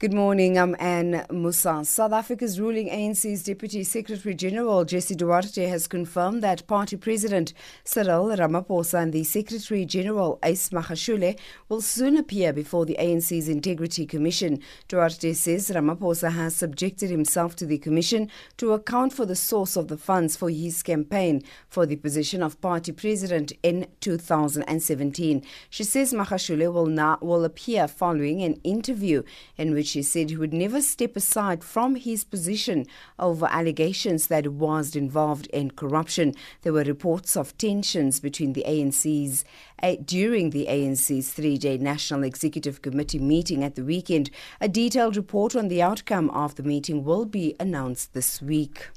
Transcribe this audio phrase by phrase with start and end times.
[0.00, 1.84] Good morning, I'm Anne Musa.
[1.84, 7.52] South Africa's ruling ANC's Deputy Secretary General Jesse Duarte has confirmed that party president
[7.84, 11.38] Cyril Ramaphosa and the Secretary General Ace Magashule
[11.68, 14.60] will soon appear before the ANC's Integrity Commission.
[14.88, 19.88] Duarte says Ramaphosa has subjected himself to the commission to account for the source of
[19.88, 25.42] the funds for his campaign for the position of party president in 2017.
[25.68, 29.24] She says Magashule will now will appear following an interview
[29.58, 32.86] in which he said he would never step aside from his position
[33.18, 36.34] over allegations that he was involved in corruption.
[36.62, 39.44] There were reports of tensions between the ANC's
[39.82, 44.30] uh, during the ANC's three-day National Executive Committee meeting at the weekend.
[44.60, 48.90] A detailed report on the outcome of the meeting will be announced this week.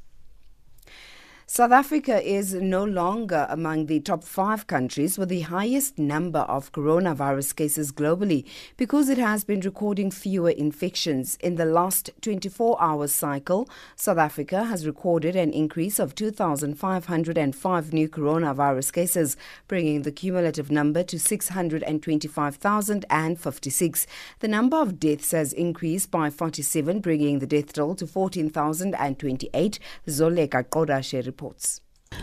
[1.55, 6.71] South Africa is no longer among the top five countries with the highest number of
[6.71, 8.43] coronavirus cases globally
[8.75, 11.37] because it has been recording fewer infections.
[11.41, 18.09] In the last 24 hour cycle, South Africa has recorded an increase of 2,505 new
[18.09, 24.07] coronavirus cases, bringing the cumulative number to 625,056.
[24.39, 29.79] The number of deaths has increased by 47, bringing the death toll to 14,028.
[30.07, 31.42] Zoleka Kodashe reports.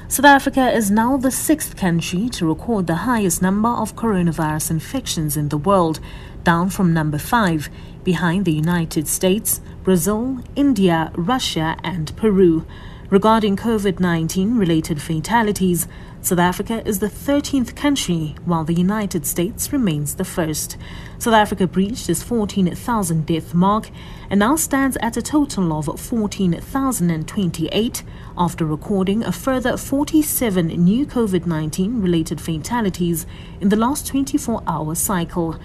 [0.08, 5.36] South Africa is now the sixth country to record the highest number of coronavirus infections
[5.36, 6.00] in the world,
[6.44, 7.68] down from number five,
[8.04, 12.64] behind the United States, Brazil, India, Russia, and Peru.
[13.10, 15.88] Regarding COVID 19 related fatalities,
[16.22, 20.76] South Africa is the 13th country, while the United States remains the first.
[21.18, 23.88] South Africa breached its 14,000 death mark
[24.28, 28.02] and now stands at a total of 14,028
[28.36, 33.24] after recording a further 47 new COVID 19 related fatalities
[33.58, 35.58] in the last 24 hour cycle.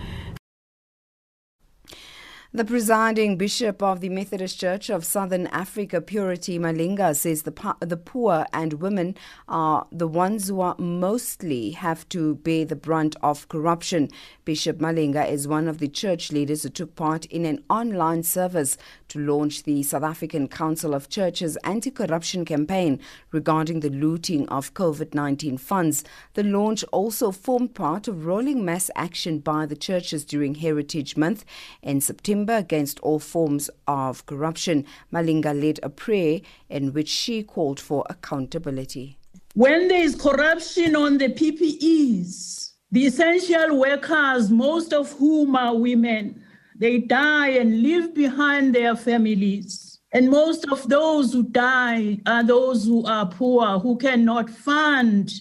[2.56, 7.98] The presiding bishop of the Methodist Church of Southern Africa, Purity Malinga, says the, the
[7.98, 9.18] poor and women
[9.50, 14.08] are the ones who are mostly have to bear the brunt of corruption.
[14.46, 18.78] Bishop Malinga is one of the church leaders who took part in an online service
[19.10, 23.00] to launch the South African Council of Churches anti corruption campaign
[23.32, 26.04] regarding the looting of COVID 19 funds.
[26.34, 31.46] The launch also formed part of rolling mass action by the churches during Heritage Month
[31.82, 34.86] in September against all forms of corruption.
[35.14, 39.18] Malinga led a prayer in which she called for accountability.
[39.54, 46.44] When there is corruption on the PPEs, the essential workers, most of whom are women,
[46.78, 50.00] they die and leave behind their families.
[50.12, 55.32] And most of those who die are those who are poor, who cannot fund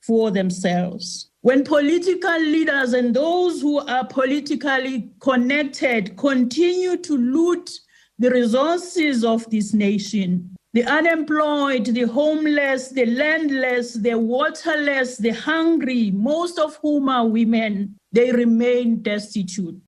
[0.00, 1.30] for themselves.
[1.42, 7.70] When political leaders and those who are politically connected continue to loot
[8.18, 16.10] the resources of this nation, the unemployed, the homeless, the landless, the waterless, the hungry,
[16.12, 19.78] most of whom are women, they remain destitute.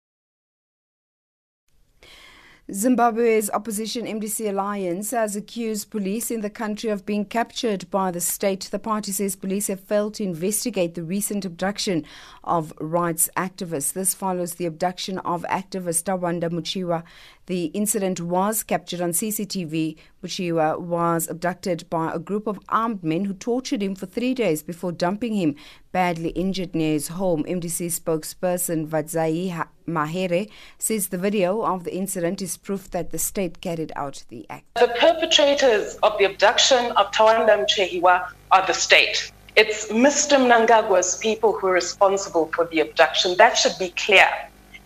[2.73, 8.23] Zimbabwe's opposition MDC alliance has accused police in the country of being captured by the
[8.23, 8.63] state.
[8.71, 12.07] The party says police have failed to investigate the recent abduction
[12.43, 13.93] of rights activists.
[13.93, 17.03] This follows the abduction of activist Tawanda Muchehiwa
[17.47, 19.97] the incident was captured on CCTV.
[20.23, 24.33] Muchehiwa uh, was abducted by a group of armed men who tortured him for three
[24.33, 25.55] days before dumping him
[25.93, 27.45] badly injured near his home.
[27.45, 33.61] MDC spokesperson Fadzayi Mahere says the video of the incident is proof that the state
[33.61, 34.65] carried out the act.
[34.77, 39.31] The perpetrators of the abduction of Tawanda Muchehiwa are the state.
[39.57, 40.37] It's Mr.
[40.39, 43.37] Mnangagwa's people who are responsible for the abduction.
[43.37, 44.29] That should be clear.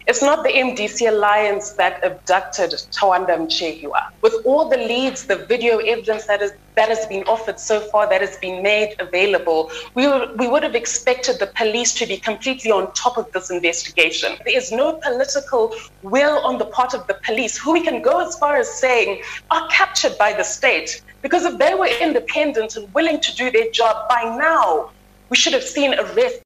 [0.09, 4.11] It's not the MDC Alliance that abducted Tawanda Muchehiwa.
[4.23, 8.09] With all the leads, the video evidence that, is, that has been offered so far,
[8.09, 12.17] that has been made available, we, were, we would have expected the police to be
[12.17, 14.39] completely on top of this investigation.
[14.47, 18.27] There is no political will on the part of the police, who we can go
[18.27, 21.03] as far as saying are captured by the state.
[21.21, 24.91] Because if they were independent and willing to do their job by now,
[25.29, 26.43] we should have seen arrests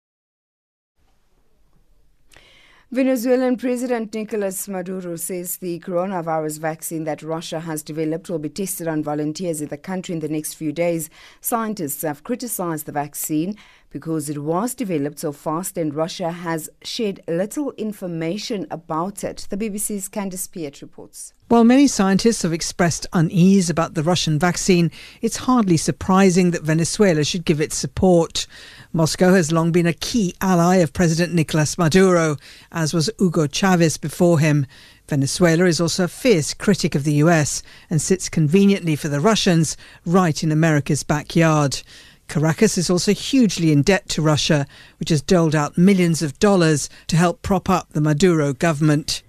[2.95, 8.87] Venezuelan President Nicolas Maduro says the coronavirus vaccine that Russia has developed will be tested
[8.87, 11.09] on volunteers in the country in the next few days.
[11.41, 13.57] Scientists have criticized the vaccine
[13.89, 19.47] because it was developed so fast and Russia has shared little information about it.
[19.49, 21.33] The BBC's Candace Piette reports.
[21.49, 24.91] While many scientists have expressed unease about the Russian vaccine,
[25.23, 28.47] it's hardly surprising that Venezuela should give its support.
[28.95, 32.37] Moscow has long been a key ally of President Nicolas Maduro,
[32.71, 34.67] as was Hugo Chavez before him.
[35.09, 39.79] Venezuela is also a fierce critic of the US and sits conveniently for the Russians
[40.05, 41.81] right in America's backyard.
[42.29, 44.67] Caracas is also hugely in debt to Russia,
[44.99, 49.23] which has doled out millions of dollars to help prop up the Maduro government.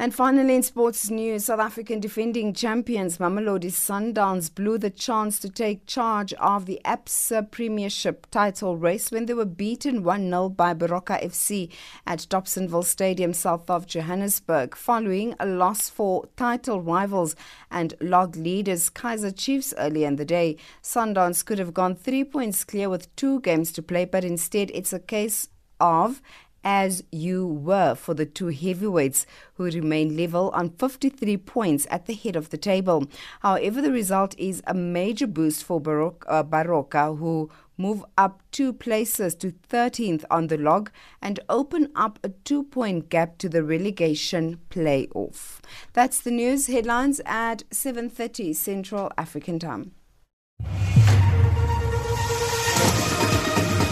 [0.00, 5.50] And finally, in sports news, South African defending champions Mamelodi Sundowns blew the chance to
[5.50, 10.72] take charge of the ABSA Premiership title race when they were beaten 1 0 by
[10.72, 11.70] Baroka FC
[12.06, 17.36] at Dobsonville Stadium, south of Johannesburg, following a loss for title rivals
[17.70, 20.56] and log leaders Kaizer Chiefs earlier in the day.
[20.82, 24.94] Sundowns could have gone three points clear with two games to play, but instead it's
[24.94, 26.22] a case of
[26.64, 32.14] as you were for the two heavyweights who remain level on 53 points at the
[32.14, 33.06] head of the table.
[33.40, 38.72] However, the result is a major boost for Baroka, uh, Baroka who move up two
[38.72, 40.90] places to 13th on the log
[41.22, 45.60] and open up a two point gap to the relegation playoff.
[45.94, 49.92] That's the news headlines at 7:30 Central African Time.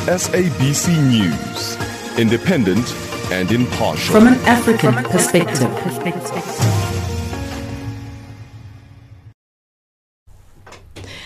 [0.08, 1.76] SABC News,
[2.18, 2.92] independent
[3.30, 4.14] and impartial.
[4.14, 6.67] From an African perspective.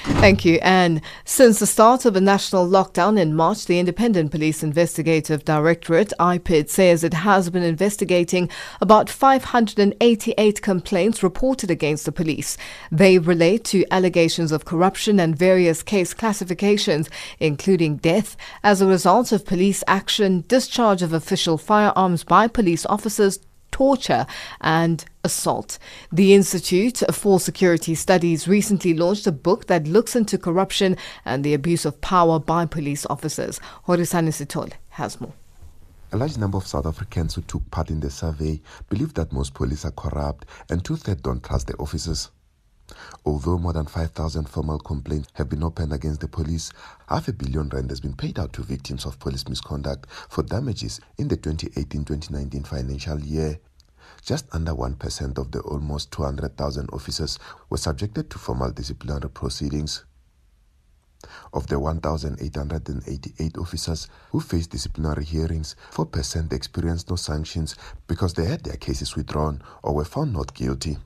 [0.05, 0.59] Thank you.
[0.63, 6.13] And since the start of the national lockdown in March, the Independent Police Investigative Directorate,
[6.19, 12.57] IPID, says it has been investigating about 588 complaints reported against the police.
[12.91, 19.31] They relate to allegations of corruption and various case classifications, including death as a result
[19.31, 23.39] of police action, discharge of official firearms by police officers,
[23.73, 24.27] torture
[24.61, 25.79] and assault.
[26.13, 31.55] The Institute for Security Studies recently launched a book that looks into corruption and the
[31.55, 33.59] abuse of power by police officers.
[33.89, 35.33] Horisani Sitole has more.
[36.13, 38.61] A large number of South Africans who took part in the survey
[38.91, 42.31] believe that most police are corrupt and two thirds don't trust their officers.
[43.25, 46.71] Although more than 5,000 formal complaints have been opened against the police,
[47.09, 51.01] half a billion rand has been paid out to victims of police misconduct for damages
[51.19, 53.59] in the 2018-2019 financial year.
[54.25, 57.39] Just under 1% of the almost 200,000 officers
[57.71, 60.05] were subjected to formal disciplinary proceedings.
[61.53, 67.77] Of the 1,888 officers who faced disciplinary hearings, 4% experienced no sanctions
[68.09, 70.99] because they had their cases withdrawn or were found not guilty.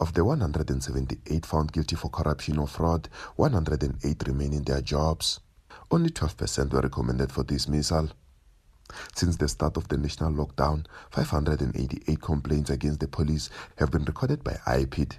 [0.00, 5.40] Of the 178 found guilty for corruption or fraud, 108 remain in their jobs.
[5.90, 8.10] Only 12% were recommended for dismissal.
[9.14, 14.42] Since the start of the national lockdown, 588 complaints against the police have been recorded
[14.42, 15.16] by IPID.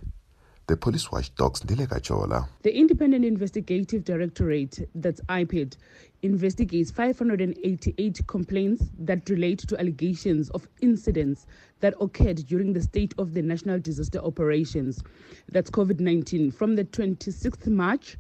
[0.68, 2.50] The police watchdog's Ndile Chola.
[2.64, 5.78] The Independent Investigative Directorate, that's IPID,
[6.24, 11.46] investigates 588 complaints that relate to allegations of incidents
[11.82, 15.04] that occurred during the state of the national disaster operations,
[15.52, 18.18] that's COVID 19, from the 26th March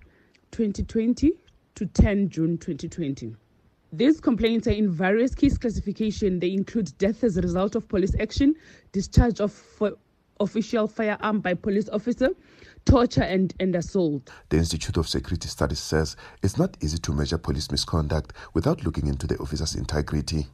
[0.52, 1.32] 2020
[1.74, 3.36] to 10 June 2020.
[3.92, 6.40] These complaints are in various case classification.
[6.40, 8.54] They include death as a result of police action,
[8.92, 9.52] discharge of
[10.39, 12.30] official firearm by police officer,
[12.86, 14.32] torture and, and assault.
[14.50, 19.08] The Institute of Security Studies says it's not easy to measure police misconduct without looking
[19.08, 20.48] into the officer's integrity.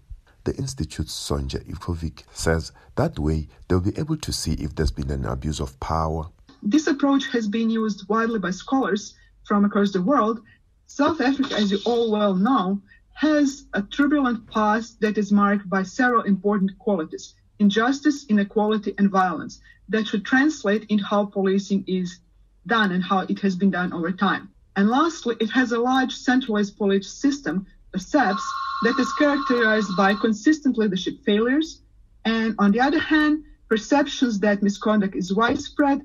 [0.43, 5.11] The Institute's Sonja Ivkovic says that way they'll be able to see if there's been
[5.11, 6.29] an abuse of power.
[6.63, 10.41] This approach has been used widely by scholars from across the world.
[10.87, 12.81] South Africa, as you all well know,
[13.13, 19.61] has a turbulent past that is marked by several important qualities injustice, inequality, and violence
[19.89, 22.19] that should translate into how policing is
[22.67, 24.49] done and how it has been done over time.
[24.75, 27.65] And lastly, it has a large centralized police system,
[27.95, 28.43] SAPS,
[28.83, 31.81] that is characterized by consistent leadership failures,
[32.25, 36.01] and on the other hand, perceptions that misconduct is widespread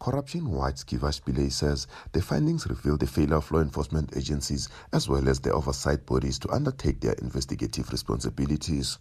[0.00, 5.28] Corruption Watch Pillay says the findings reveal the failure of law enforcement agencies as well
[5.28, 8.98] as the oversight bodies to undertake their investigative responsibilities.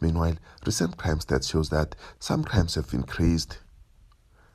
[0.00, 3.58] Meanwhile, recent crime stats shows that some crimes have increased.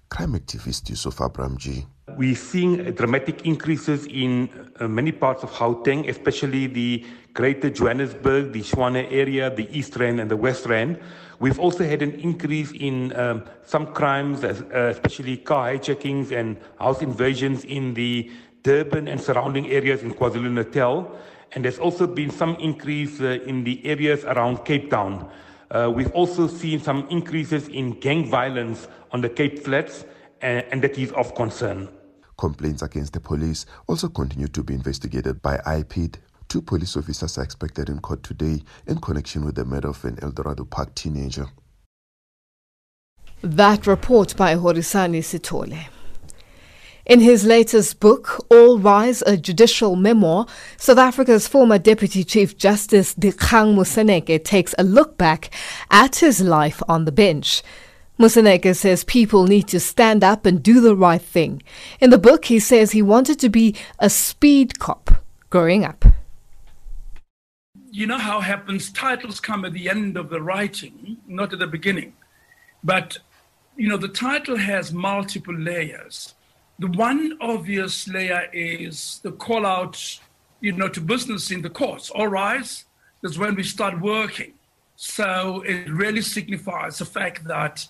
[0.09, 1.85] Crime activist Yusuf Abramjee.
[2.17, 8.59] We're seeing dramatic increases in uh, many parts of Gauteng, especially the Greater Johannesburg, the
[8.61, 10.99] Tshwane area, the East Rand, and the West Rand.
[11.39, 17.01] We've also had an increase in um, some crimes, uh, especially car hijackings and house
[17.01, 18.29] invasions in the
[18.63, 21.17] Durban and surrounding areas in KwaZulu Natal.
[21.53, 25.29] And there's also been some increase uh, in the areas around Cape Town.
[25.69, 30.05] Uh, we've also seen some increases in gang violence on the Cape Flats,
[30.41, 31.89] and, and that is of concern.
[32.37, 36.15] Complaints against the police also continue to be investigated by IPID.
[36.47, 40.17] Two police officers are expected in court today in connection with the murder of an
[40.21, 41.45] Eldorado Park teenager.
[43.41, 45.87] That report by Horisani Sitole.
[47.05, 50.45] In his latest book, All Rise, a judicial memoir,
[50.77, 55.49] South Africa's former Deputy Chief Justice Dikgang Moseneke takes a look back
[55.89, 57.63] at his life on the bench.
[58.19, 61.63] Moseneke says people need to stand up and do the right thing.
[61.99, 65.09] In the book, he says he wanted to be a speed cop
[65.49, 66.05] growing up.
[67.89, 71.67] You know how happens, titles come at the end of the writing, not at the
[71.67, 72.13] beginning.
[72.83, 73.17] But,
[73.75, 76.35] you know, the title has multiple layers.
[76.81, 80.19] The one obvious layer is the call out,
[80.61, 82.09] you know, to business in the courts.
[82.09, 82.85] All rise,
[83.21, 84.53] that's when we start working.
[84.95, 87.87] So it really signifies the fact that,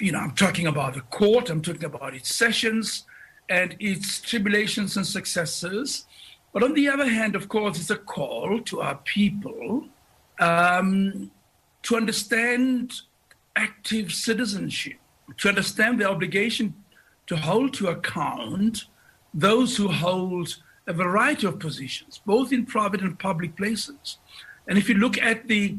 [0.00, 3.04] you know, I'm talking about the court, I'm talking about its sessions
[3.50, 6.06] and its tribulations and successes.
[6.54, 9.84] But on the other hand, of course, it's a call to our people
[10.38, 11.30] um,
[11.82, 12.94] to understand
[13.56, 14.96] active citizenship,
[15.36, 16.81] to understand the obligation
[17.32, 18.84] to hold to account
[19.32, 20.54] those who hold
[20.86, 24.18] a variety of positions, both in private and public places.
[24.68, 25.78] And if you look at the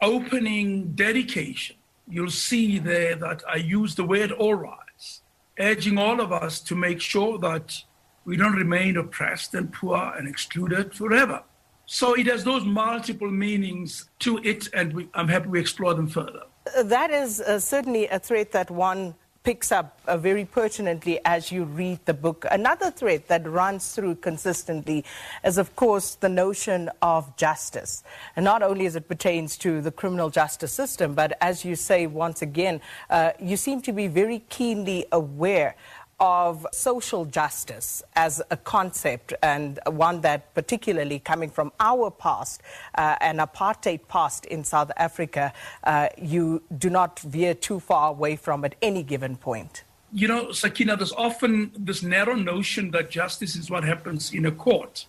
[0.00, 1.74] opening dedication,
[2.08, 5.22] you'll see there that I use the word all rise,
[5.58, 7.82] urging all of us to make sure that
[8.24, 11.42] we don't remain oppressed and poor and excluded forever.
[11.86, 16.06] So it has those multiple meanings to it, and we, I'm happy we explore them
[16.06, 16.42] further.
[16.84, 19.16] That is uh, certainly a threat that one
[19.46, 22.44] picks up uh, very pertinently as you read the book.
[22.50, 25.04] Another thread that runs through consistently
[25.44, 28.02] is, of course, the notion of justice.
[28.34, 32.08] And not only as it pertains to the criminal justice system, but as you say
[32.08, 35.76] once again, uh, you seem to be very keenly aware
[36.18, 42.62] of social justice as a concept and one that particularly coming from our past,
[42.94, 45.52] uh, an apartheid past in South Africa,
[45.84, 49.84] uh, you do not veer too far away from at any given point.
[50.12, 54.52] You know, Sakina, there's often this narrow notion that justice is what happens in a
[54.52, 55.06] court.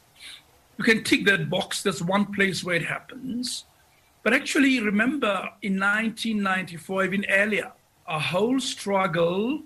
[0.78, 3.63] You can tick that box, there's one place where it happens.
[4.24, 7.72] But actually, remember in 1994, even earlier,
[8.08, 9.62] a whole struggle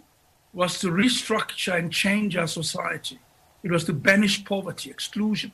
[0.54, 3.20] was to restructure and change our society.
[3.64, 5.52] It was to banish poverty, exclusion,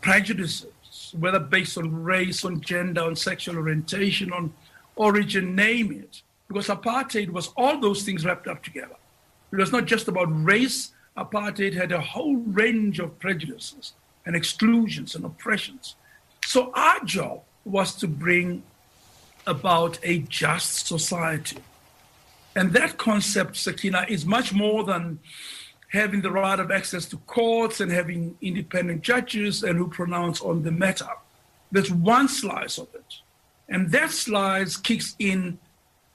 [0.00, 4.52] prejudices, whether based on race, on gender, on sexual orientation, on
[4.96, 6.22] origin, name it.
[6.46, 8.96] Because apartheid was all those things wrapped up together.
[9.52, 13.92] It was not just about race, apartheid had a whole range of prejudices
[14.24, 15.96] and exclusions and oppressions.
[16.44, 18.62] So our job was to bring
[19.46, 21.58] about a just society
[22.58, 25.20] and that concept, Sakina, is much more than
[25.92, 30.64] having the right of access to courts and having independent judges and who pronounce on
[30.64, 31.08] the matter.
[31.70, 33.14] There's one slice of it.
[33.68, 35.60] And that slice kicks in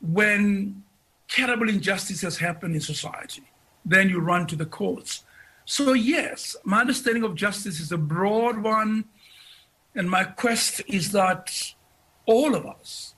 [0.01, 0.83] when
[1.29, 3.43] terrible injustice has happened in society.
[3.85, 5.23] Then you run to the courts.
[5.63, 9.05] So, yes, my understanding of justice is a broad one.
[9.95, 11.73] And my quest is that
[12.25, 13.15] all of us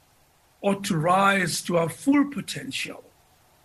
[0.62, 3.05] ought to rise to our full potential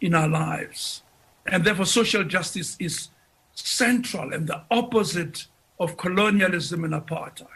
[0.00, 1.02] in our lives.
[1.46, 3.08] And therefore, social justice is
[3.54, 5.46] central and the opposite
[5.78, 7.46] of colonialism and apartheid.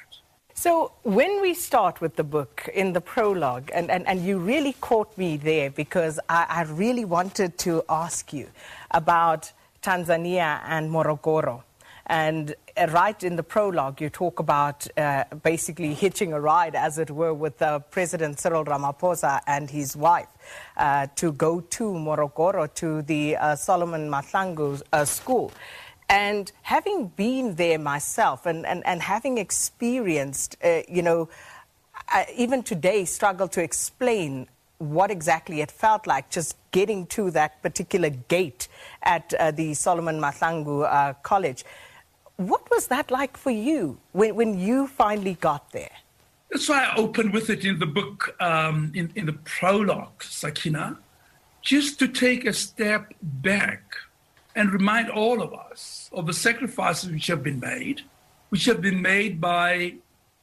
[0.57, 4.75] So, when we start with the book in the prologue, and, and, and you really
[4.81, 8.49] caught me there because I, I really wanted to ask you
[8.93, 9.53] about
[9.83, 11.63] Tanzania and Morogoro.
[12.07, 16.99] And uh, right in the prologue, you talk about uh, basically hitching a ride, as
[16.99, 20.29] it were, with uh, President Cyril Ramaphosa and his wife
[20.77, 25.53] uh, to go to Morogoro to the uh, Solomon Mahlangu uh, school.
[26.11, 31.31] And having been there myself and, and, and having experienced, you know,
[32.09, 37.63] I, even today struggle to explain what exactly it felt like just getting to that
[37.63, 38.69] particular gate
[39.03, 41.65] at uh, the Solomon Mahlangu uh, College.
[42.37, 45.91] What was that like for you when, when you finally got there?
[46.51, 50.99] That's why I opened with it in the book, um, in, in the prologue, Sakina,
[51.63, 53.97] just to take a step back
[54.57, 58.03] and remind all of us of the sacrifices which have been made,
[58.51, 59.95] which have been made by,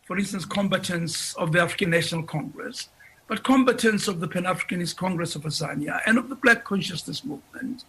[0.03, 2.89] for instance, combatants of the African National Congress,
[3.27, 7.85] but combatants of the Pan Africanist Congress of Azania and of the Black Consciousness Movement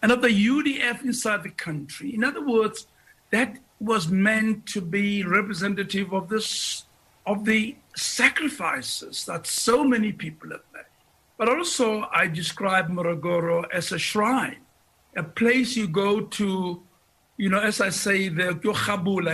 [0.00, 2.12] and of the UDF inside the country.
[2.12, 2.88] In other words,
[3.32, 6.84] that was meant to be representative of this
[7.26, 10.84] of the sacrifices that so many people have made.
[11.38, 14.62] But also I describe Morogoro as a shrine,
[15.16, 16.82] a place you go to,
[17.36, 18.58] you know, as I say, the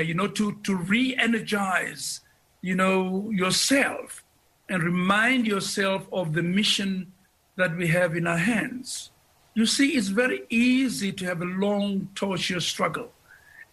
[0.07, 2.21] you know, to, to re-energize,
[2.61, 4.23] you know, yourself
[4.69, 7.11] and remind yourself of the mission
[7.57, 9.11] that we have in our hands.
[9.55, 13.13] You see, it's very easy to have a long, tortuous struggle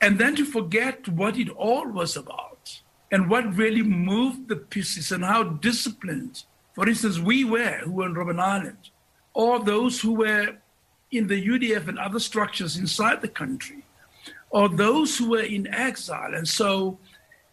[0.06, 2.80] and then to forget what it all was about
[3.12, 6.44] and what really moved the pieces and how disciplined,
[6.76, 8.92] for instance, we were who were in Robben Island,
[9.34, 10.58] or those who were
[11.10, 13.82] in the UDF and other structures inside the country,
[14.52, 16.36] or those who were in exile.
[16.36, 17.00] And so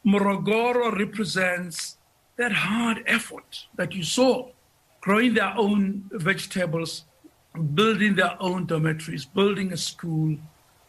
[0.05, 1.97] Morogoro represents
[2.37, 4.51] that hard effort that you saw,
[5.01, 7.07] growing their own vegetables,
[7.73, 10.37] building their own dormitories, building a school,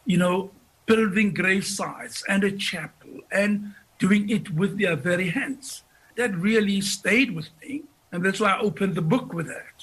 [0.04, 0.50] you know,
[0.86, 5.82] building grave sites and a chapel and doing it with their very hands.
[6.16, 7.82] That really stayed with me.
[8.12, 9.73] And that's why I opened the book with that.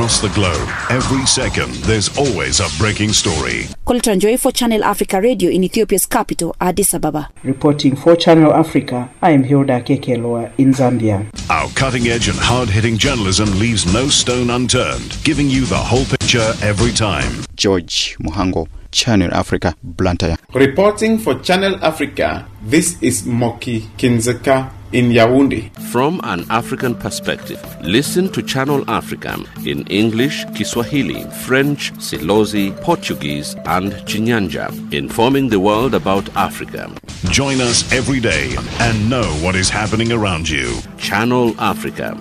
[0.00, 3.66] Across the globe, every second, there's always a breaking story.
[3.84, 7.28] Colton Joy for Channel Africa Radio in Ethiopia's capital, Addis Ababa.
[7.42, 11.26] Reporting for Channel Africa, I am Hilda Kekeloa in Zambia.
[11.50, 16.06] Our cutting edge and hard hitting journalism leaves no stone unturned, giving you the whole
[16.06, 17.44] picture every time.
[17.54, 20.36] George Muhango, Channel Africa, Blantyre.
[20.54, 25.70] Reporting for Channel Africa, this is Moki Kindzeka in Yaoundé.
[25.90, 33.92] From an African perspective, listen to Channel Africa in English, Kiswahili, French, Silozi, Portuguese, and
[34.06, 36.90] Chinyanja, informing the world about Africa.
[37.30, 40.76] Join us every day and know what is happening around you.
[40.98, 42.20] Channel Africa.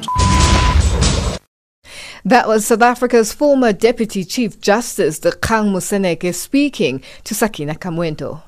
[2.25, 8.41] That was South Africa's former Deputy Chief Justice, Dikgang Moseneke, speaking to Sakina Kamwendo.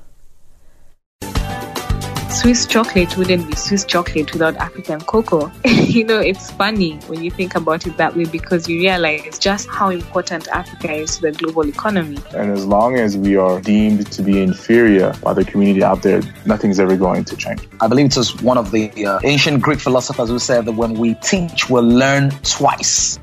[2.32, 5.52] Swiss chocolate wouldn't be Swiss chocolate without African cocoa.
[5.64, 9.68] you know, it's funny when you think about it that way because you realize just
[9.68, 12.18] how important Africa is to the global economy.
[12.34, 16.22] And as long as we are deemed to be inferior by the community out there,
[16.46, 17.68] nothing's ever going to change.
[17.80, 20.94] I believe it was one of the uh, ancient Greek philosophers who said that when
[20.94, 23.18] we teach, we'll learn twice.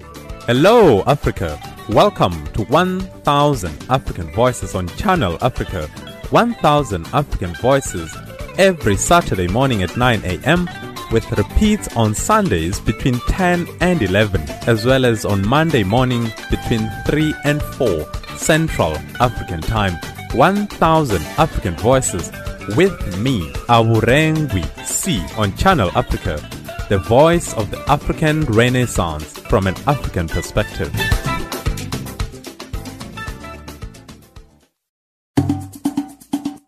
[0.50, 1.62] Hello, Africa.
[1.90, 5.86] Welcome to 1000 African Voices on Channel Africa.
[6.32, 8.18] 1000 African Voices
[8.58, 10.68] every Saturday morning at 9 a.m.
[11.12, 16.90] with repeats on Sundays between 10 and 11, as well as on Monday morning between
[17.06, 19.94] 3 and 4 Central African Time.
[20.34, 22.32] 1000 African Voices
[22.76, 26.42] with me, Awurengwi C on Channel Africa,
[26.90, 30.92] the voice of the African Renaissance from an African perspective.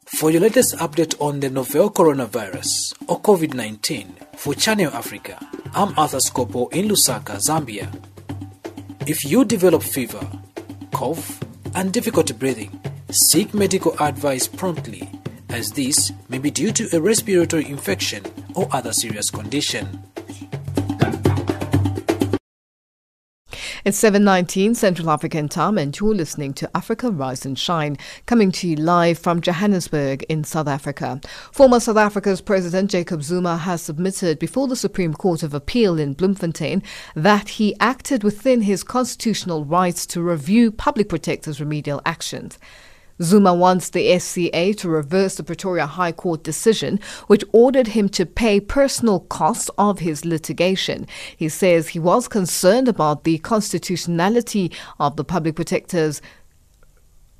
[0.05, 5.39] For your latest update on the novel coronavirus or COVID 19 for Channel Africa,
[5.73, 7.89] I'm Arthur Scopo in Lusaka, Zambia.
[9.07, 10.21] If you develop fever,
[10.93, 11.39] cough,
[11.73, 12.79] and difficulty breathing,
[13.09, 15.09] seek medical advice promptly,
[15.51, 18.23] as this may be due to a respiratory infection
[18.55, 20.01] or other serious condition.
[23.83, 28.67] It's 7:19 Central African Time and you're listening to Africa Rise and Shine coming to
[28.67, 31.19] you live from Johannesburg in South Africa.
[31.51, 36.13] Former South Africa's President Jacob Zuma has submitted before the Supreme Court of Appeal in
[36.13, 36.83] Bloemfontein
[37.15, 42.59] that he acted within his constitutional rights to review public protectors' remedial actions.
[43.21, 48.25] Zuma wants the SCA to reverse the Pretoria High Court decision, which ordered him to
[48.25, 51.07] pay personal costs of his litigation.
[51.35, 56.21] He says he was concerned about the constitutionality of the public protector's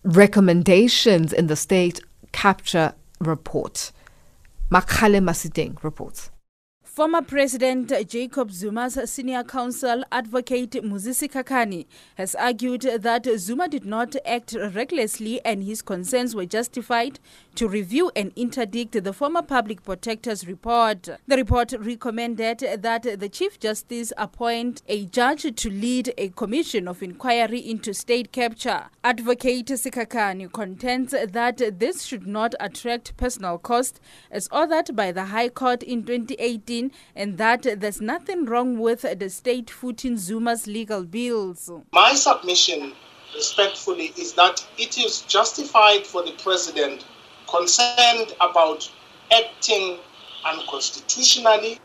[0.04, 2.00] recommendations in the state
[2.32, 3.91] capture report.
[4.72, 6.31] Makhale Masideng reports.
[6.93, 14.17] Former President Jacob Zuma's senior counsel, advocate Muzi Sikhakhane, has argued that Zuma did not
[14.25, 17.17] act recklessly and his concerns were justified
[17.56, 21.08] to review and interdict the former public protector's report.
[21.30, 27.01] The report recommended that the Chief Justice appoint a judge to lead a commission of
[27.01, 28.88] inquiry into state capture.
[29.01, 35.47] Advocate Sikhakhane contends that this should not attract personal cost as ordered by the High
[35.47, 36.81] Court in 2018
[37.15, 41.70] and that there's nothing wrong with the state footing Zuma's legal bills.
[41.91, 42.94] My submission,
[43.36, 47.06] respectfully, is that it is justified for the president
[47.50, 48.89] concerned about
[49.32, 50.00] acting
[50.46, 51.80] unconstitutionally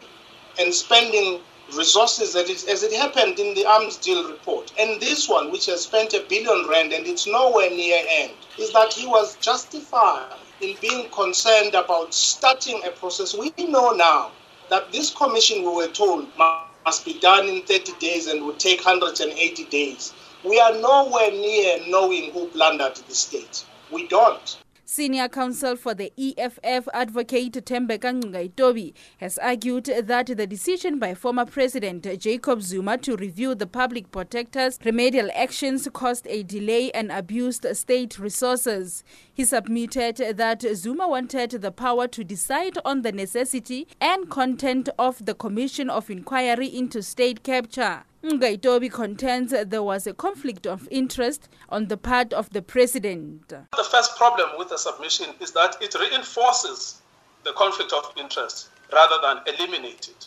[0.58, 1.40] and spending
[1.76, 4.72] resources that is, as it happened in the arms deal report.
[4.78, 8.72] And this one, which has spent a billion rand and it's nowhere near end, is
[8.72, 13.34] that he was justified in being concerned about starting a process.
[13.36, 14.30] We know now
[14.70, 18.84] that this commission, we were told, must be done in 30 days and would take
[18.84, 20.12] 180 days.
[20.44, 23.64] We are nowhere near knowing who plundered the state.
[23.90, 24.58] We don't.
[24.88, 31.44] Senior counsel for the EFF advocate Tembeka Ngcukaitobi has argued that the decision by former
[31.44, 37.66] President Jacob Zuma to review the public protector's remedial actions caused a delay and abused
[37.76, 39.02] state resources.
[39.34, 45.26] He submitted that Zuma wanted the power to decide on the necessity and content of
[45.26, 48.04] the Commission of Inquiry into State Capture.
[48.26, 53.48] Ngcukaitobi contends there was a conflict of interest on the part of the president.
[53.48, 57.00] The first problem with the submission is that it reinforces
[57.44, 60.26] the conflict of interest rather than eliminate it.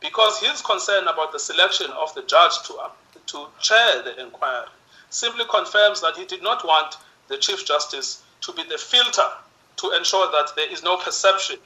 [0.00, 2.88] Because his concern about the selection of the judge to, uh,
[3.26, 4.68] to chair the inquiry
[5.10, 6.96] simply confirms that he did not want
[7.28, 9.28] the Chief Justice to be the filter
[9.76, 11.58] to ensure that there is no perception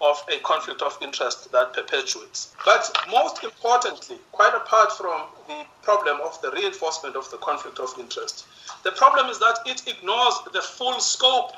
[0.00, 2.54] of a conflict of interest that perpetuates.
[2.64, 7.94] But most importantly, quite apart from the problem of the reinforcement of the conflict of
[7.98, 8.46] interest,
[8.82, 11.52] the problem is that it ignores the full scope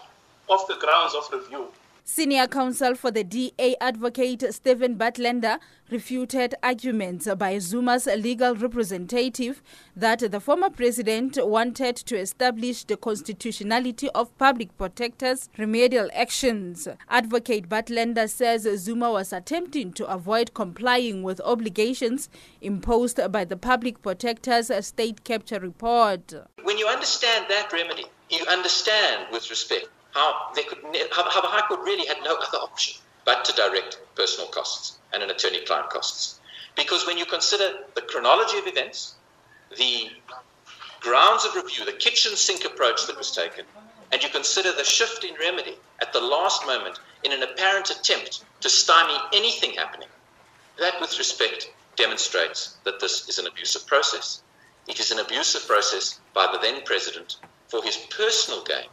[0.49, 1.69] of the grounds of review.
[2.11, 5.59] Senior counsel for the DA advocate Stephen Budlender
[5.91, 9.63] refuted arguments by Zuma's legal representative
[9.95, 16.89] that the former president wanted to establish the constitutionality of public protectors' remedial actions.
[17.11, 22.31] Advocate Budlender says Zuma was attempting to avoid complying with obligations
[22.63, 26.33] imposed by the public protector's state capture report.
[26.63, 30.79] When you understand that remedy, you understand with respect how they could
[31.13, 35.23] how, the High Court really had no other option but to direct personal costs and
[35.23, 36.41] an attorney-client costs.
[36.77, 39.15] Because when you consider the chronology of events,
[39.77, 40.09] the
[41.01, 43.65] grounds of review, the kitchen sink approach that was taken,
[44.11, 48.45] and you consider the shift in remedy at the last moment in an apparent attempt
[48.61, 50.09] to stymie anything happening,
[50.81, 54.43] that, with respect, demonstrates that this is an abusive process.
[54.89, 57.37] It is an abusive process by the then president
[57.69, 58.89] for his personal gain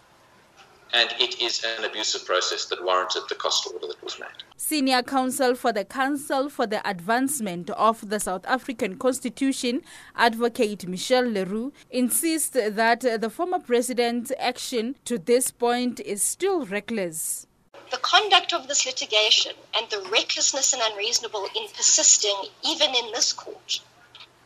[0.96, 4.30] and it is an abusive process that warranted the cost order that was made.
[4.56, 9.82] Senior counsel for the Council for the Advancement of the South African Constitution,
[10.16, 16.66] Advocate Michelle le Roux, insists that the former president's action to this point is still
[16.66, 17.46] reckless.
[17.92, 23.34] The conduct of this litigation and the recklessness and unreasonable in persisting, even in this
[23.34, 23.82] court,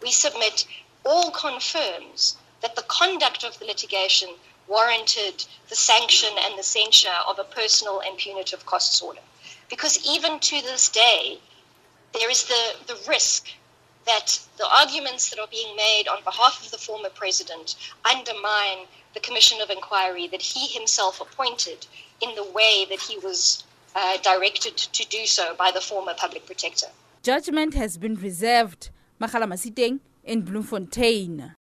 [0.01, 0.65] we submit,
[1.05, 4.29] all confirms that the conduct of the litigation
[4.69, 9.19] warranted the sanction and the censure of a personal and punitive costs order.
[9.69, 11.39] Because even to this day,
[12.13, 13.47] there is the, the risk
[14.05, 17.75] that the arguments that are being made on behalf of the former president
[18.09, 21.85] undermine the commission of inquiry that he himself appointed
[22.21, 23.63] in the way that he was
[23.95, 26.87] uh, directed to do so by the former public protector.
[27.23, 28.89] Judgment has been reserved.
[29.19, 31.55] Makhala in Bloemfontein.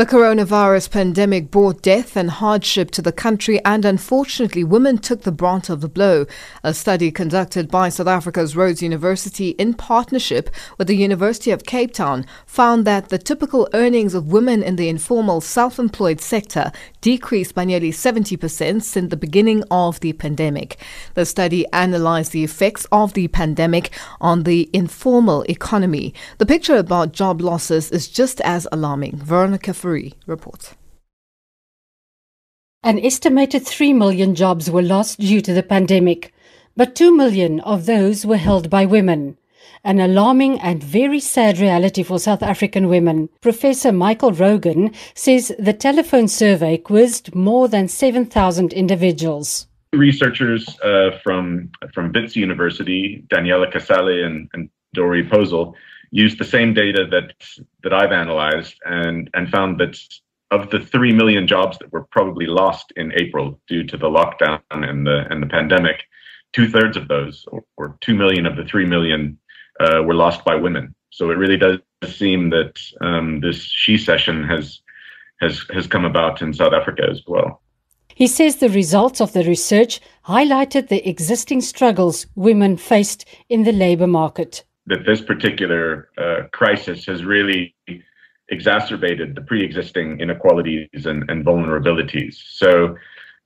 [0.00, 5.30] The coronavirus pandemic brought death and hardship to the country, and unfortunately, women took the
[5.30, 6.24] brunt of the blow.
[6.64, 11.92] A study conducted by South Africa's Rhodes University in partnership with the University of Cape
[11.92, 17.54] Town found that the typical earnings of women in the informal self employed sector decreased
[17.54, 20.78] by nearly 70% since the beginning of the pandemic.
[21.12, 26.14] The study analyzed the effects of the pandemic on the informal economy.
[26.38, 29.16] The picture about job losses is just as alarming.
[29.16, 30.76] Veronica Fourie reports.
[32.84, 36.32] An estimated 3 million jobs were lost due to the pandemic,
[36.76, 39.36] but 2 million of those were held by women.
[39.82, 43.28] An alarming and very sad reality for South African women.
[43.40, 49.66] Professor Michael Rogan says the telephone survey quizzed more than 7,000 individuals.
[49.92, 55.74] Researchers uh, from, from Wits University, Daniela Casale and, and Dorrit Posel,
[56.10, 57.34] used the same data that
[57.82, 59.98] that I've analyzed and and found that
[60.50, 64.60] of the three million jobs that were probably lost in April due to the lockdown
[64.70, 66.02] and the and the pandemic,
[66.52, 69.38] two thirds of those, or, or two million of the three million,
[69.78, 70.94] uh, were lost by women.
[71.10, 74.80] So it really does seem that um, this shecession has
[75.40, 77.62] has has come about in South Africa as well.
[78.14, 83.72] He says the results of the research highlighted the existing struggles women faced in the
[83.72, 87.74] labour market that this particular uh, crisis has really
[88.48, 92.34] exacerbated the pre-existing inequalities and, and vulnerabilities.
[92.48, 92.96] So,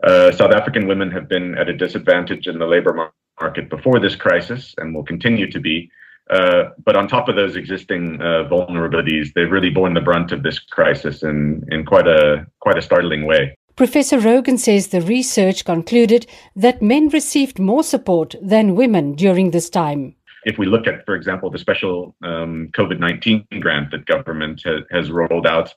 [0.02, 4.16] uh, South African women have been at a disadvantage in the labor market before this
[4.16, 5.90] crisis, and will continue to be.
[6.30, 10.42] Uh, but on top of those existing uh, vulnerabilities, they've really borne the brunt of
[10.42, 13.56] this crisis in, in quite a quite a startling way.
[13.76, 16.26] Professor Rogan says the research concluded
[16.56, 21.14] that men received more support than women during this time if we look at, for
[21.14, 25.74] example, the special um, COVID 19 grant that government ha- has rolled out,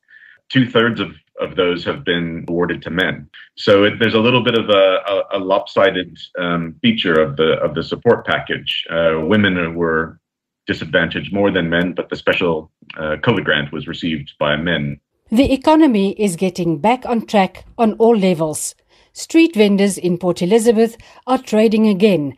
[0.49, 3.29] two thirds of, of those have been awarded to men.
[3.55, 7.53] So it, there's a little bit of a, a, a lopsided um, feature of the
[7.59, 8.85] of the support package.
[8.89, 10.19] Uh, women were
[10.65, 14.99] disadvantaged more than men, but the special uh, COVID grant was received by men.
[15.31, 18.75] The economy is getting back on track on all levels.
[19.13, 22.35] Street vendors in Port Elizabeth are trading again.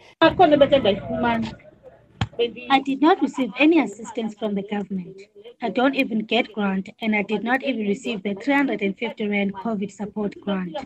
[2.70, 5.22] I did not receive any assistance from the government.
[5.62, 9.92] I don't even get grant, and I did not even receive the 350 rand COVID
[9.92, 10.78] support grant.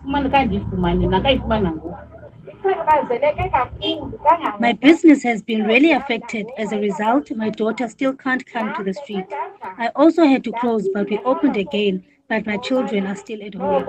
[4.59, 6.47] My business has been really affected.
[6.57, 9.25] As a result, my daughter still can't come to the street.
[9.61, 13.53] I also had to close, but we opened again, but my children are still at
[13.53, 13.85] home.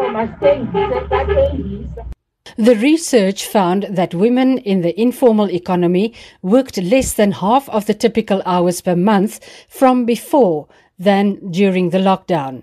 [2.56, 7.94] The research found that women in the informal economy worked less than half of the
[7.94, 12.62] typical hours per month from before than during the lockdown.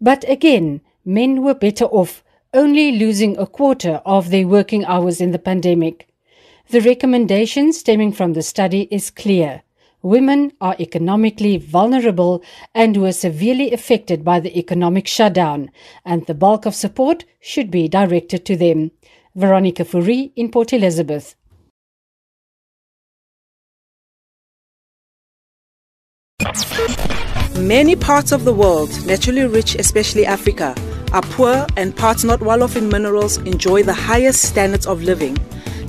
[0.00, 2.22] But again, men were better off,
[2.54, 6.08] only losing a quarter of their working hours in the pandemic.
[6.68, 9.62] The recommendation stemming from the study is clear.
[10.02, 15.70] Women are economically vulnerable and were severely affected by the economic shutdown,
[16.04, 18.92] and the bulk of support should be directed to them.
[19.36, 21.36] Veronica Fourie in Port Elizabeth.
[27.58, 30.74] Many parts of the world, naturally rich, especially Africa,
[31.12, 35.36] are poor and parts not well off in minerals enjoy the highest standards of living.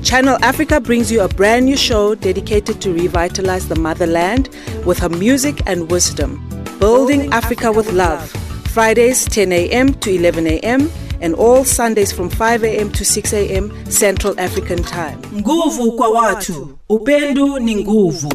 [0.03, 4.49] Channel Africa brings you a brand new show dedicated to revitalize the motherland
[4.85, 6.45] with her music and wisdom.
[6.79, 8.29] Building Africa with Love.
[8.73, 9.93] Fridays 10 a.m.
[9.95, 10.91] to 11 a.m.
[11.21, 12.91] and all Sundays from 5 a.m.
[12.91, 13.71] to 6 a.m.
[13.91, 15.19] Central African Time.
[15.33, 16.77] Nguvu kwa watu.
[16.89, 18.33] Upendo ni nguvu.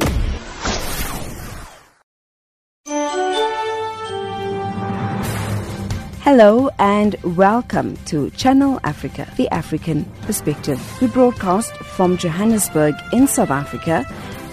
[6.23, 10.81] Hello and welcome to Channel Africa, the African perspective.
[11.01, 14.07] We broadcast from Johannesburg in South Africa,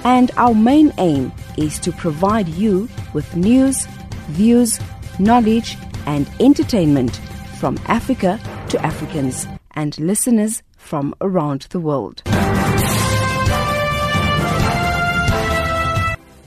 [0.04, 3.86] and our main aim is to provide you with news,
[4.30, 4.80] views,
[5.20, 7.20] knowledge, and entertainment
[7.60, 12.24] from Africa to Africans and listeners from around the world.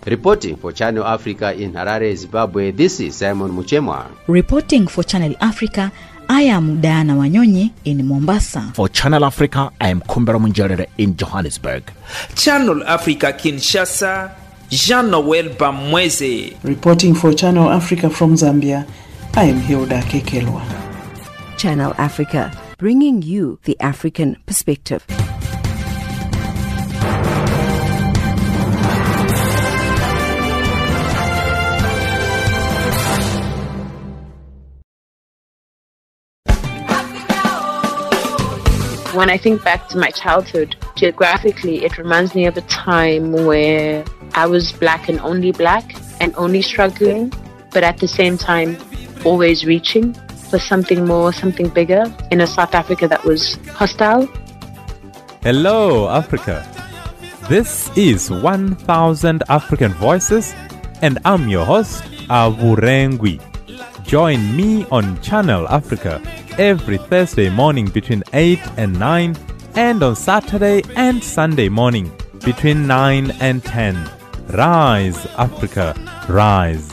[0.07, 4.11] Reporting for Channel Africa in Harare, Zimbabwe, this is Simon Muchemwa.
[4.27, 5.93] Reporting for Channel Africa,
[6.31, 8.73] I am Diana Wanyonyi in Mombasa.
[8.75, 11.93] For Channel Africa, I am Kumbera Munjerere in Johannesburg.
[12.35, 14.35] Channel Africa Kinshasa,
[14.71, 16.57] Jean-Noel Bamweze.
[16.65, 18.89] Reporting for Channel Africa from Zambia,
[19.35, 20.82] I am Hilda Kekelwa.
[21.63, 25.07] Channel Africa, bringing you the African perspective.
[39.15, 44.05] When I think back to my childhood, geographically, it reminds me of a time where
[44.35, 47.33] I was black and only black and only struggling,
[47.71, 48.77] but at the same time,
[49.25, 50.17] always reaching
[50.53, 54.29] for something more, something bigger in a South Africa that was hostile.
[55.43, 56.61] Hello, Africa.
[57.49, 60.53] This is 1000 African Voices,
[61.01, 63.41] and I'm your host, Avurengwi.
[64.05, 66.21] Join me on Channel Africa
[66.59, 69.35] every Thursday morning between 8 and 9,
[69.75, 72.13] and on Saturday and Sunday morning
[72.45, 73.97] between 9 and 10.
[74.51, 75.97] Rise, Africa,
[76.29, 76.93] rise.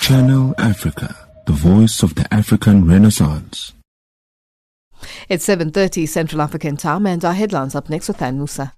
[0.00, 1.14] Channel Africa,
[1.50, 3.72] the voice of the African Renaissance.
[5.28, 8.72] It's 7.30 Central African time and our headlines up next with Ann Musa.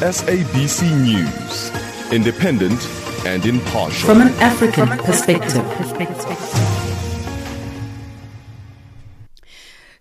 [0.00, 2.12] SABC News.
[2.12, 2.80] Independent
[3.26, 4.06] and impartial.
[4.06, 6.69] From an African perspective.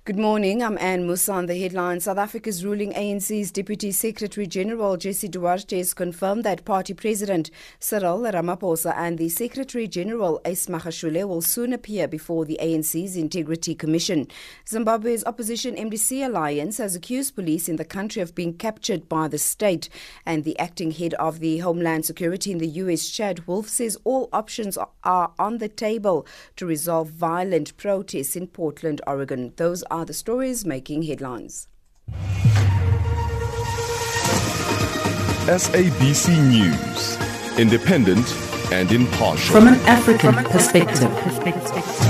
[0.10, 0.64] Good morning.
[0.64, 2.00] I'm Anne Musa on the headline.
[2.00, 8.22] South Africa's ruling ANC's Deputy Secretary General Jesse Duarte has confirmed that party president Cyril
[8.22, 14.28] Ramaphosa and the Secretary General Ace Magashule will soon appear before the ANC's Integrity Commission.
[14.68, 19.38] Zimbabwe's opposition MDC alliance has accused police in the country of being captured by the
[19.38, 19.90] state.
[20.26, 24.28] And the acting head of the Homeland Security in the US, Chad Wolf, says all
[24.34, 26.26] options are on the table
[26.56, 29.54] to resolve violent protests in Portland, Oregon.
[29.58, 31.68] Those are the stories making headlines.
[35.48, 37.18] SABC News.
[37.58, 38.26] Independent
[38.72, 39.54] and impartial.
[39.54, 42.09] From an African perspective.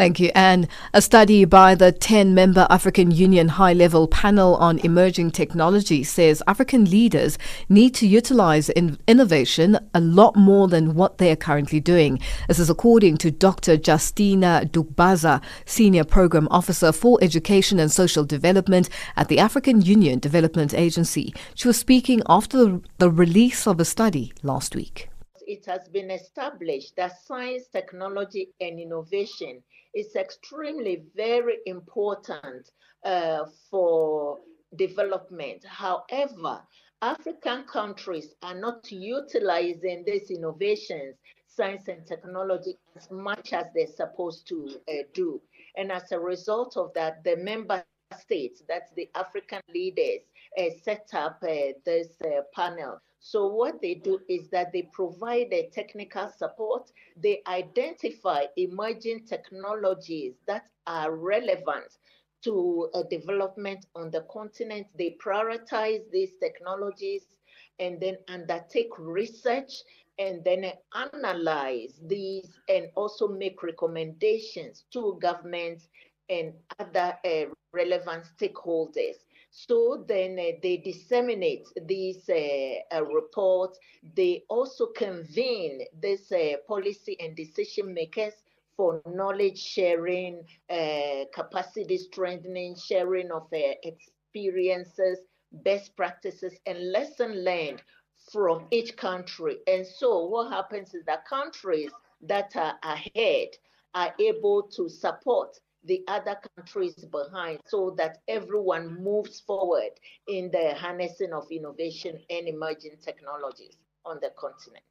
[0.00, 0.66] Thank you, Anne.
[0.94, 6.42] A study by the 10 member African Union High Level Panel on Emerging Technology says
[6.46, 7.36] African leaders
[7.68, 12.18] need to utilize in- innovation a lot more than what they are currently doing.
[12.48, 13.74] This is according to Dr.
[13.74, 18.88] Justina Dugbazah, Senior Program Officer for Education and Social Development
[19.18, 21.34] at the African Union Development Agency.
[21.54, 25.10] She was speaking after the, the release of a study last week.
[25.46, 29.62] It has been established that science, technology, and innovation
[29.94, 32.70] is extremely very important
[33.04, 34.38] uh, for
[34.76, 35.64] development.
[35.64, 36.62] However,
[37.02, 41.16] African countries are not utilizing these innovations,
[41.46, 45.40] science and technology, as much as they're supposed to uh, do.
[45.76, 47.82] And as a result of that, the member
[48.18, 50.20] states, that's the African leaders,
[50.58, 55.52] uh, set up uh, this uh, panel So what they do is that they provide
[55.52, 56.90] a technical support.
[57.16, 61.98] They identify emerging technologies that are relevant
[62.44, 64.86] to development on the continent.
[64.98, 67.26] They prioritize these technologies
[67.78, 69.72] and then undertake research
[70.18, 75.88] and then analyze these and also make recommendations to governments
[76.30, 79.16] and other uh, relevant stakeholders.
[79.50, 83.78] So then uh, they disseminate these uh, uh reports.
[84.16, 88.34] They also convene these uh, policy and decision makers
[88.76, 95.18] for knowledge sharing, uh, capacity strengthening, sharing of experiences,
[95.52, 97.82] best practices, and lesson learned
[98.32, 99.58] from each country.
[99.66, 101.90] And so what happens is that countries
[102.22, 103.48] that are ahead
[103.94, 109.92] are able to support the other countries behind so that everyone moves forward
[110.28, 114.84] in the harnessing of innovation and emerging technologies on the continent.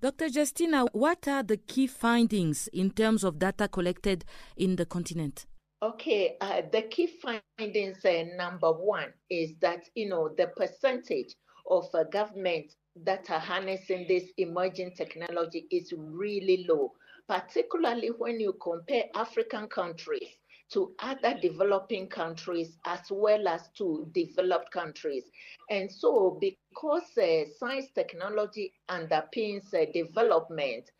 [0.00, 0.26] Dr.
[0.26, 4.24] Justina, what are the key findings in terms of data collected
[4.56, 5.46] in the continent?
[5.82, 11.34] Okay, uh, the key findings, uh, number one, is that you know the percentage
[11.70, 12.72] of uh, government
[13.04, 16.92] that are harnessing this emerging technology is really low,
[17.28, 20.28] particularly when you compare African countries
[20.72, 25.24] to other developing countries as well as to developed countries.
[25.70, 30.90] And so, because uh, science technology underpins uh, development,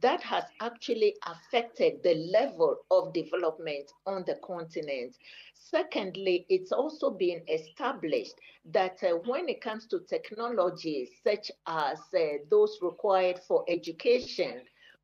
[0.00, 5.16] that has actually affected the level of development on the continent.
[5.54, 8.34] Secondly, it's also been established
[8.72, 14.62] that uh, when it comes to technologies such as uh, those required for education,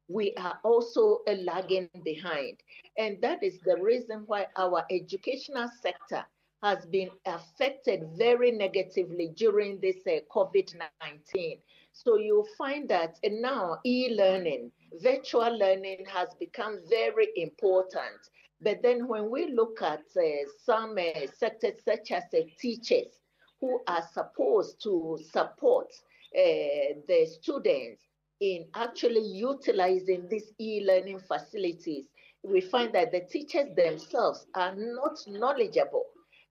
[0.09, 2.59] we are also uh, lagging behind.
[2.97, 6.25] And that is the reason why our educational sector
[6.63, 11.59] has been affected very negatively during this uh, COVID 19.
[11.93, 18.19] So you'll find that now e learning, virtual learning has become very important.
[18.61, 20.23] But then when we look at uh,
[20.65, 23.21] some uh, sectors such as uh, teachers
[23.61, 25.93] who are supposed to support
[26.35, 28.08] uh, the students
[28.41, 32.07] in actually utilizing these e-learning facilities,
[32.43, 36.05] we find that the teachers themselves are not knowledgeable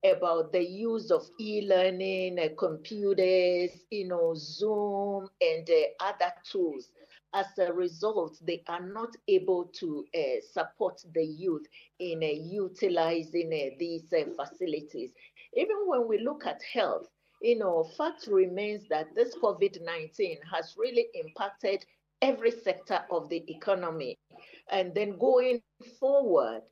[0.04, 6.90] about the use of e-learning, uh, computers, you know, Zoom, and uh, other tools.
[7.34, 11.66] As a result, they are not able to uh, support the youth
[11.98, 15.10] in uh, utilizing uh, these uh, facilities.
[15.54, 17.08] Even when we look at health,
[17.40, 21.84] you know, fact remains that this COVID 19 has really impacted
[22.22, 24.18] every sector of the economy.
[24.70, 25.62] And then going
[26.00, 26.62] forward,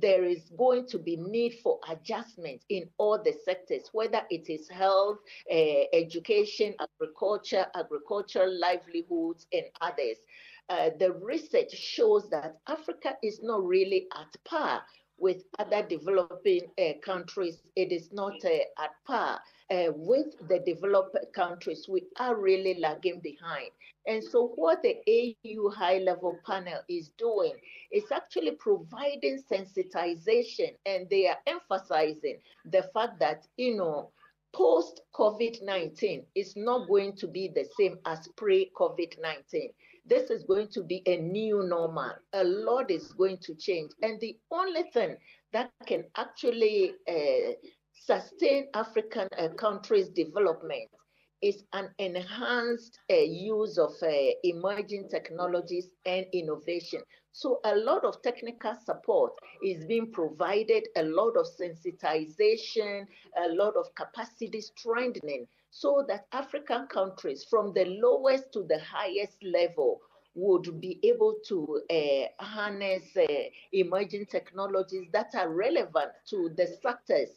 [0.00, 4.68] there is going to be need for adjustment in all the sectors, whether it is
[4.68, 5.18] health,
[5.52, 10.16] uh, education, agriculture, agricultural livelihoods, and others.
[10.70, 14.82] Uh, the research shows that Africa is not really at par
[15.18, 17.62] with other developing uh, countries.
[17.76, 19.40] It is not uh, at par
[19.70, 23.70] uh, with the developed countries, we are really lagging behind.
[24.06, 27.54] And so, what the AU high level panel is doing
[27.90, 34.10] is actually providing sensitization, and they are emphasizing the fact that, you know,
[34.52, 39.70] post COVID 19 is not going to be the same as pre COVID 19.
[40.06, 42.12] This is going to be a new normal.
[42.34, 43.90] A lot is going to change.
[44.02, 45.16] And the only thing
[45.52, 47.52] that can actually uh,
[47.92, 50.90] sustain African uh, countries' development
[51.40, 54.08] is an enhanced uh, use of uh,
[54.44, 57.00] emerging technologies and innovation.
[57.32, 59.32] So, a lot of technical support
[59.62, 66.86] is being provided, a lot of sensitization, a lot of capacity strengthening, so that African
[66.86, 70.00] countries, from the lowest to the highest level,
[70.36, 73.26] would be able to uh, harness uh,
[73.72, 77.30] emerging technologies that are relevant to the sectors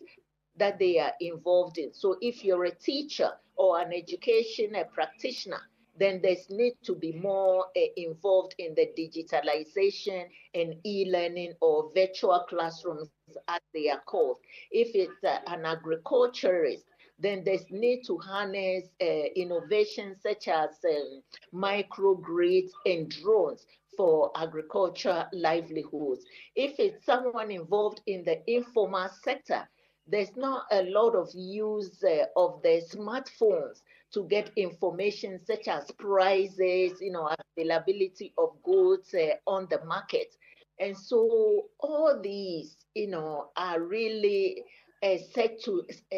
[0.56, 1.92] that they are involved in.
[1.94, 5.62] So if you're a teacher or an education a practitioner,
[6.00, 12.46] then there's need to be more uh, involved in the digitalization and e-learning or virtual
[12.48, 13.10] classrooms
[13.48, 14.38] as they are called.
[14.70, 16.86] If it's uh, an agriculturist,
[17.20, 19.06] then there's need to harness uh,
[19.36, 21.22] innovations such as um,
[21.54, 23.66] microgrids and drones
[23.96, 26.24] for agriculture livelihoods.
[26.56, 29.68] If it's someone involved in the informal sector,
[30.08, 33.82] there's not a lot of use uh, of the smartphones
[34.14, 40.34] to get information such as prices, you know, availability of goods uh, on the market.
[40.80, 44.64] And so all these, you know, are really
[45.04, 46.18] uh, set to uh,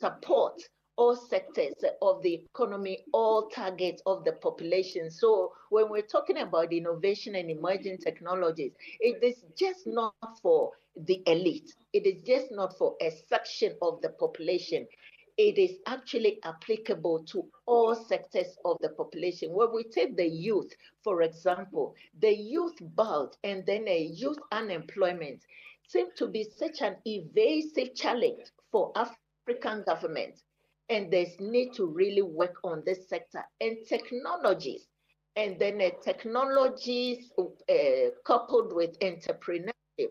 [0.00, 0.60] support
[0.98, 5.10] all sectors of the economy, all targets of the population.
[5.10, 11.22] So when we're talking about innovation and emerging technologies, it is just not for the
[11.26, 11.72] elite.
[11.92, 14.88] It is just not for a section of the population.
[15.36, 19.52] It is actually applicable to all sectors of the population.
[19.52, 20.72] When we take the youth,
[21.04, 25.44] for example, the youth bulge and then a youth unemployment
[25.86, 28.90] seem to be such an evasive challenge for
[29.48, 30.42] African governments
[30.90, 33.42] and there's need to really work on this sector.
[33.60, 34.86] And technologies
[35.36, 40.10] and then uh, technologies uh, coupled with entrepreneurship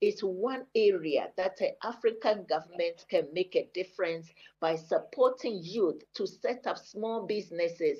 [0.00, 4.28] is one area that an African government can make a difference
[4.60, 7.98] by supporting youth to set up small businesses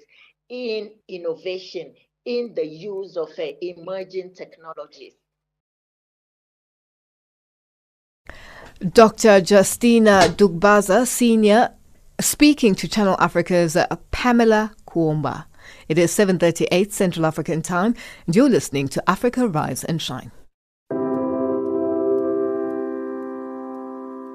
[0.48, 1.94] in innovation
[2.26, 5.14] in the use of uh, emerging technologies
[8.80, 9.40] Dr.
[9.40, 11.70] Justina Dugbazah, Senior
[12.20, 15.46] speaking to Channel Africa's uh, Pamela Kuomba.
[15.88, 17.94] It is 7:38 Central African Time,
[18.26, 20.30] and you're listening to Africa Rise and Shine.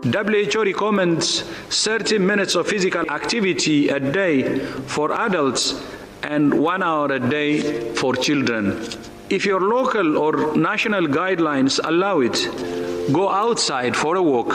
[0.06, 5.80] WHO recommends 30 minutes of physical activity a day for adults
[6.24, 8.84] and one hour a day for children.
[9.30, 12.81] If your local or national guidelines allow it,
[13.12, 14.54] go outside for a walk,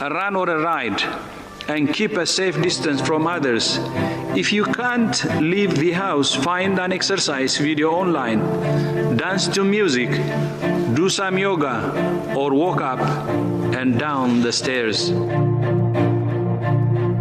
[0.00, 1.02] a run, or a ride
[1.68, 3.78] and keep a safe distance from others.
[4.36, 10.10] If you can't leave the house, find an exercise video online, dance to music,
[10.94, 13.00] do some yoga, or walk up
[13.74, 15.12] and down the stairs.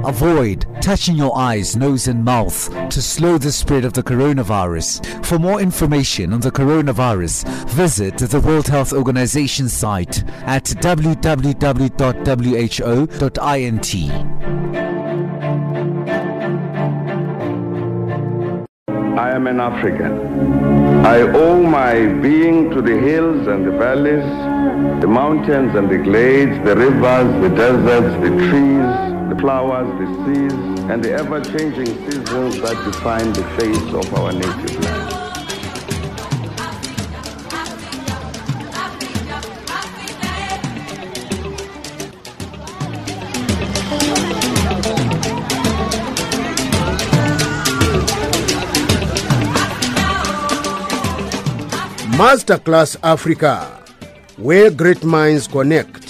[0.05, 5.25] Avoid touching your eyes, nose, and mouth to slow the spread of the coronavirus.
[5.25, 11.21] For more information on the coronavirus, visit the World Health Organization site at www.who.int.
[19.19, 21.05] I am an African.
[21.05, 24.25] I owe my being to the hills and the valleys,
[25.01, 30.53] the mountains and the glades, the rivers, the deserts, the trees, the flowers, the seas,
[30.91, 35.07] and the ever-changing seasons that define the face of our native land.
[52.17, 53.81] Masterclass Africa,
[54.35, 56.00] where great minds connect.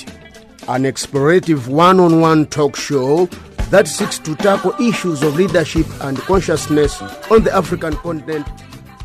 [0.67, 3.25] An explorative one on one talk show
[3.71, 7.01] that seeks to tackle issues of leadership and consciousness
[7.31, 8.47] on the African continent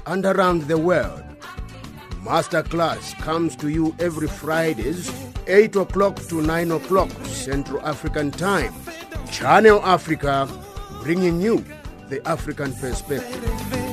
[0.07, 1.23] and around the world.
[2.23, 5.11] Masterclass comes to you every Fridays,
[5.47, 8.75] 8 o'clock to 9 o'clock Central African Time.
[9.31, 10.49] Channel Africa,
[11.03, 11.65] bringing you
[12.11, 13.86] the African perspective.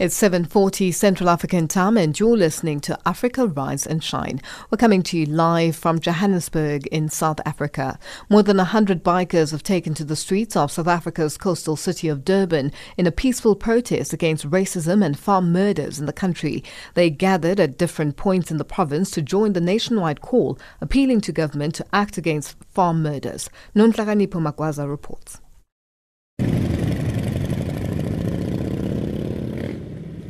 [0.00, 4.40] It's 7:40 Central African Time and you're listening to Africa Rise and Shine.
[4.70, 7.98] We're coming to you live from Johannesburg in South Africa.
[8.30, 12.24] More than 100 bikers have taken to the streets of South Africa's coastal city of
[12.24, 16.64] Durban in a peaceful protest against racism and farm murders in the country.
[16.94, 21.32] They gathered at different points in the province to join the nationwide call appealing to
[21.32, 23.50] government to act against farm murders.
[23.76, 25.42] Nonhlakanipho Magwaza reports.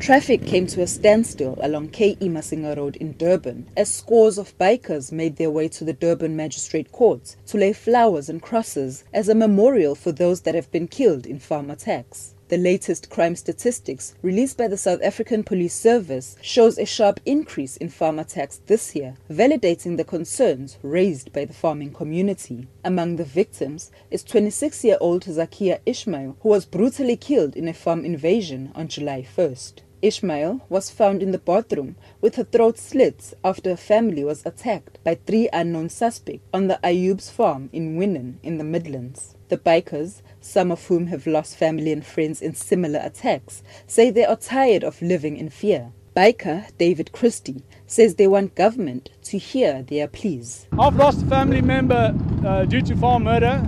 [0.00, 2.26] Traffic came to a standstill along K.E.
[2.26, 6.90] Masinga Road in Durban as scores of bikers made their way to the Durban Magistrate
[6.90, 11.26] Court to lay flowers and crosses as a memorial for those that have been killed
[11.26, 12.34] in farm attacks.
[12.48, 17.76] The latest crime statistics released by the South African Police Service shows a sharp increase
[17.76, 22.66] in farm attacks this year, validating the concerns raised by the farming community.
[22.82, 28.72] Among the victims is 26-year-old Zakia Ishmael, who was brutally killed in a farm invasion
[28.74, 29.82] on July 1st.
[30.02, 34.98] Ishmael was found in the bathroom with her throat slit after her family was attacked
[35.04, 39.36] by three unknown suspects on the Ayub's farm in Weenen in the Midlands.
[39.48, 44.24] The bikers, some of whom have lost family and friends in similar attacks, say they
[44.24, 45.92] are tired of living in fear.
[46.16, 50.66] Biker David Christie says they want government to hear their pleas.
[50.78, 53.58] I've lost a family member uh, due to farm murder,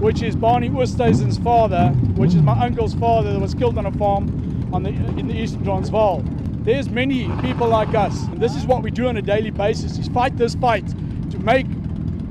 [0.00, 3.92] which is Barney Oosthuizen's father, which is my uncle's father that was killed on a
[3.92, 6.22] farm on the, in the Eastern Transvaal.
[6.64, 9.98] There's many people like us, and this is what we do on a daily basis,
[9.98, 10.86] is fight this fight
[11.30, 11.66] to make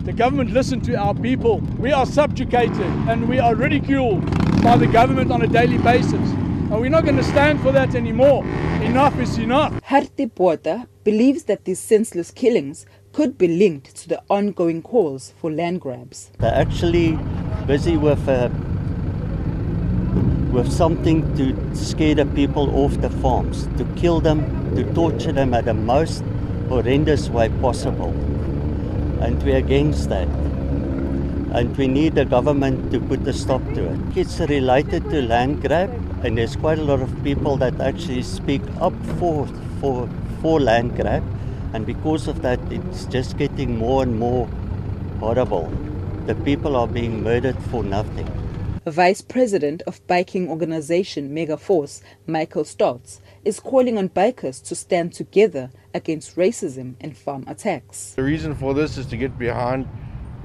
[0.05, 1.59] the government listen to our people.
[1.77, 4.25] We are subjugated and we are ridiculed
[4.63, 6.13] by the government on a daily basis.
[6.13, 8.43] And we're not going to stand for that anymore.
[8.81, 9.79] Enough is enough.
[9.83, 15.51] Harti Bota believes that these senseless killings could be linked to the ongoing calls for
[15.51, 16.31] land grabs.
[16.39, 17.19] They're actually
[17.67, 18.49] busy with uh,
[20.51, 25.53] with something to scare the people off the farms, to kill them, to torture them
[25.53, 26.23] at the most
[26.67, 28.09] horrendous way possible.
[29.21, 30.27] And we're against that.
[31.53, 34.17] And we need the government to put a stop to it.
[34.17, 35.89] It's related to land grab,
[36.23, 39.47] and there's quite a lot of people that actually speak up for,
[39.79, 40.09] for,
[40.41, 41.23] for land grab.
[41.73, 44.47] And because of that, it's just getting more and more
[45.19, 45.71] horrible.
[46.25, 48.40] The people are being murdered for nothing.
[48.87, 55.69] Vice President of biking organization Megaforce, Michael Stotts, is calling on bikers to stand together
[55.93, 58.13] against racism and farm attacks.
[58.13, 59.87] The reason for this is to get behind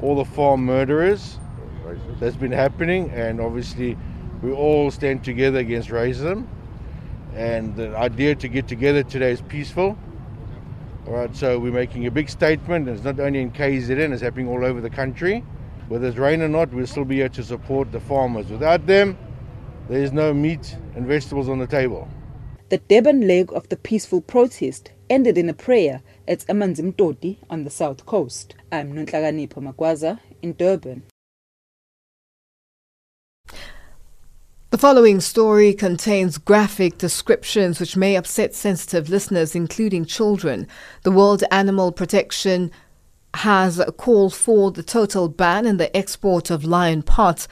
[0.03, 1.39] all the farm murderers
[2.20, 3.97] that's been happening, and obviously,
[4.43, 6.47] we all stand together against racism.
[7.34, 9.97] And the idea to get together today is peaceful.
[11.07, 14.49] All right, so we're making a big statement, it's not only in KZN, it's happening
[14.49, 15.43] all over the country.
[15.89, 18.49] Whether it's rain or not, we'll still be here to support the farmers.
[18.49, 19.16] Without them,
[19.89, 22.09] there is no meat and vegetables on the table.
[22.70, 27.70] The Durban leg of the peaceful protest ended in a prayer at Amanzimtoti on the
[27.70, 28.57] south coast.
[28.72, 31.05] I'm Nonhlakanipho Magwaza in Durban.
[34.70, 40.66] The following story contains graphic descriptions which may upset sensitive listeners, including children.
[41.03, 42.72] The World Animal Protection
[43.37, 47.47] has called for the total ban in the export of lion parts.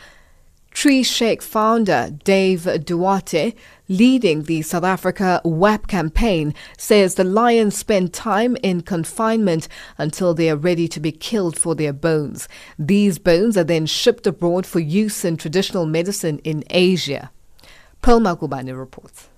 [0.73, 3.55] Treeshake founder Dave Duarte,
[3.89, 9.69] leading the South Africa WAP campaign, says the lions spend time in confinement
[9.99, 12.49] until they are ready to be killed for their bones.
[12.79, 17.31] These bones are then shipped abroad for use in traditional medicine in Asia.
[18.01, 19.29] Pearl Makubane reports.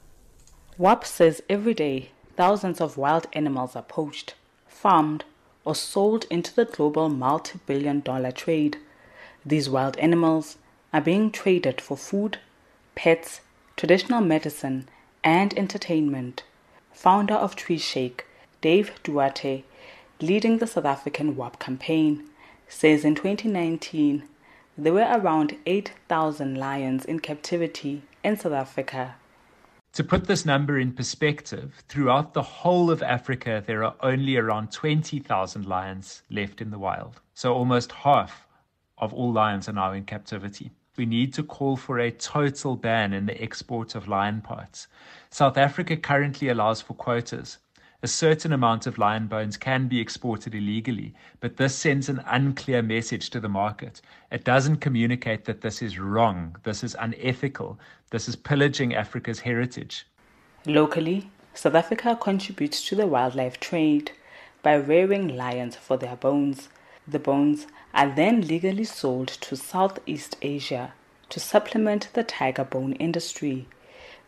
[0.79, 4.35] WAP says every day thousands of wild animals are poached,
[4.69, 5.25] farmed,
[5.67, 8.79] or sold into the global multi billion dollar trade.
[9.45, 10.57] These wild animals
[10.95, 12.39] are being traded for food,
[12.95, 13.41] pets,
[13.77, 14.89] traditional medicine,
[15.23, 16.45] and entertainment.
[16.93, 18.25] Founder of Treeshake,
[18.63, 19.65] Dave Duarte,
[20.21, 22.25] leading the South African WAP campaign,
[22.69, 24.23] says in 2019
[24.79, 29.17] there were around 8,000 lions in captivity in South Africa.
[29.97, 34.71] To put this number in perspective, throughout the whole of Africa, there are only around
[34.71, 37.23] 20,000 lions left in the wild.
[37.33, 38.47] So almost half
[38.99, 40.71] of all lions are now in captivity.
[40.99, 44.87] We need to call for a total ban in the export of lion parts.
[45.31, 47.57] South Africa currently allows for quotas.
[48.03, 52.83] A certain amount of lion bones can be exported illegally, but this sends an unclear
[52.83, 54.03] message to the market.
[54.31, 57.79] It doesn't communicate that this is wrong, this is unethical,
[58.11, 60.07] this is pillaging Africa's heritage.
[60.67, 64.13] Locally, South Africa contributes to the wildlife trade
[64.63, 66.69] by rearing lions for their bones.
[67.09, 70.93] The bones are then legally sold to Southeast Asia
[71.31, 73.69] to supplement the tiger bone industry.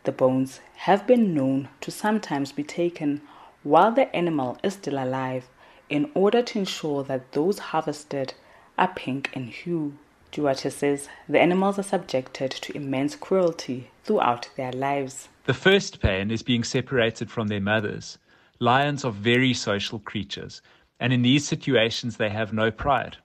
[0.05, 3.21] The bones have been known to sometimes be taken
[3.63, 5.49] while the animal is still alive
[5.89, 8.35] in order to ensure that those harvested
[8.77, 9.97] are pink in hue.
[10.31, 15.29] Duarte says the animals are subjected to immense cruelty throughout their lives.
[15.45, 18.19] The first pain is being separated from their mothers.
[18.61, 20.61] Lions are very social creatures,
[21.01, 23.17] and in these situations they have no pride.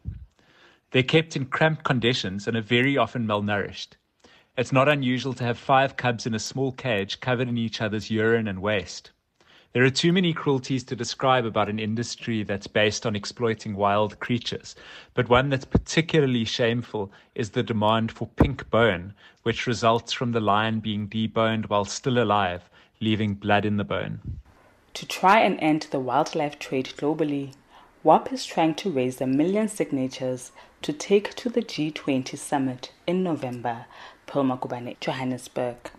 [0.92, 3.98] They're kept in cramped conditions and are very often malnourished.
[4.58, 8.12] It's not unusual to have five cubs in a small cage covered in each other's
[8.12, 9.12] urine and waste.
[9.74, 14.20] There are too many cruelties to describe about an industry that's based on exploiting wild
[14.20, 14.76] creatures,
[15.16, 20.40] but one that's particularly shameful is the demand for pink bone, which results from the
[20.40, 22.70] lion being deboned while still alive,
[23.02, 24.20] leaving blood in the bone.
[24.94, 27.56] To try and end the wildlife trade globally,
[28.04, 30.52] WAP is trying to raise a million signatures
[30.84, 33.88] to take to the G20 summit in November.
[34.28, 35.90] Pearl Makubane, Johannesburg.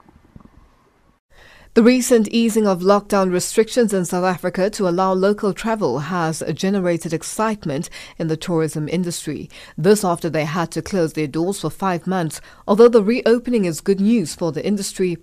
[1.74, 7.12] The recent easing of lockdown restrictions in South Africa to allow local travel has generated
[7.12, 9.50] excitement in the tourism industry.
[9.76, 12.40] This after they had to close their doors for five months.
[12.68, 15.16] Although the reopening is good news for the industry,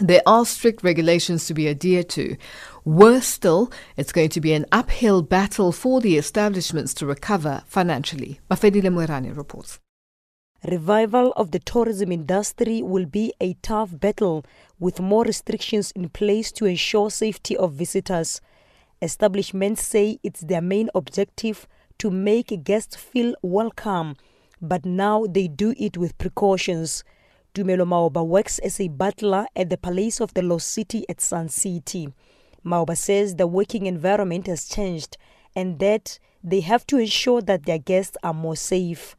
[0.00, 2.36] there are strict regulations to be adhered to.
[2.84, 8.40] Worse still, it's going to be an uphill battle for the establishments to recover financially.
[8.50, 9.78] Mafedile Mwerane reports.
[10.70, 14.46] Revival of the tourism industry will be a tough battle
[14.80, 18.40] with more restrictions in place to ensure safety of visitors.
[19.02, 24.16] Establishments say it's their main objective to make guests feel welcome,
[24.62, 27.04] but now they do it with precautions.
[27.54, 31.50] Dumelo Maoba works as a butler at the Palace of the Lost City at Sun
[31.50, 32.08] City.
[32.64, 35.18] Maoba says the working environment has changed
[35.54, 39.14] and that they have to ensure that their guests are more safe.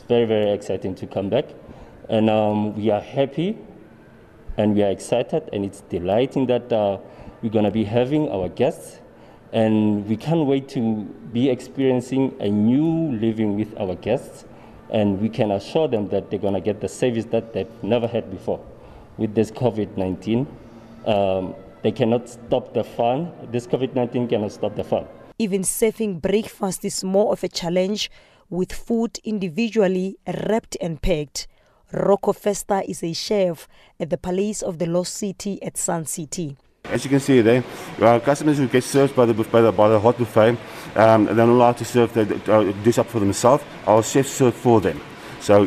[0.00, 1.44] It's very, very exciting to come back.
[2.08, 3.58] And um, we are happy
[4.56, 6.96] and we are excited, and it's delighting that uh,
[7.42, 9.00] we're going to be having our guests.
[9.52, 11.02] And we can't wait to
[11.34, 14.46] be experiencing a new living with our guests.
[14.88, 18.06] And we can assure them that they're going to get the service that they've never
[18.06, 18.64] had before.
[19.18, 20.46] With this COVID 19,
[21.04, 23.32] um, they cannot stop the fun.
[23.52, 25.04] This COVID 19 cannot stop the fun.
[25.38, 28.10] Even serving breakfast is more of a challenge
[28.50, 31.46] with food individually wrapped and packed.
[31.92, 33.66] Rocco Festa is a chef
[33.98, 36.56] at the Palace of the Lost City at Sun City.
[36.84, 37.62] As you can see there,
[38.00, 40.56] our customers who get served by the, by the, by the hot buffet,
[40.96, 42.22] um, they're not allowed to serve, the,
[42.52, 43.62] uh, dish up for themselves.
[43.86, 45.00] Our chefs serve for them.
[45.40, 45.66] So,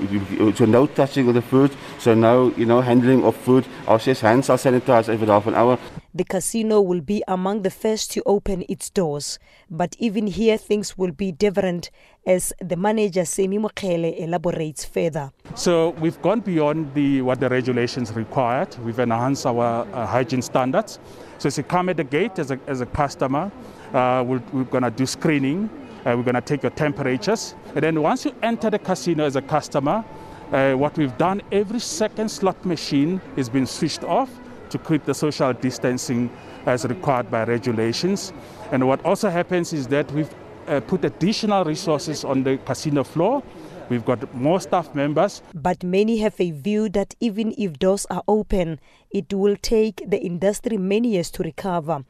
[0.56, 3.66] so no touching of the food, so no you know handling of food.
[3.88, 5.78] Our chefs' hands are sanitized every half an hour.
[6.16, 9.40] The casino will be among the first to open its doors,
[9.72, 11.90] but even here things will be different
[12.28, 15.32] as the manager Semi Mokhele elaborates further.
[15.56, 18.78] So we've gone beyond the what the regulations required.
[18.86, 21.00] We've enhanced our uh, hygiene standards.
[21.40, 23.52] So as you come at the gate as a, as a customer,
[23.94, 25.70] uh, we're, we're going to do screening.
[26.06, 27.56] Uh, we're going to take your temperatures.
[27.76, 30.04] And then once you enter the casino as a customer,
[30.52, 34.30] uh, what we've done, every second slot machine is been switched off
[34.70, 36.30] to keep the social distancing
[36.66, 38.34] as required by regulations.
[38.72, 40.34] And what also happens is that we've
[40.68, 43.44] uh, put additional resources on the casino floor.
[43.90, 45.42] We've got more staff members.
[45.54, 48.80] But many have a view that even if doors are open,
[49.12, 52.04] it will take the industry many years to recover.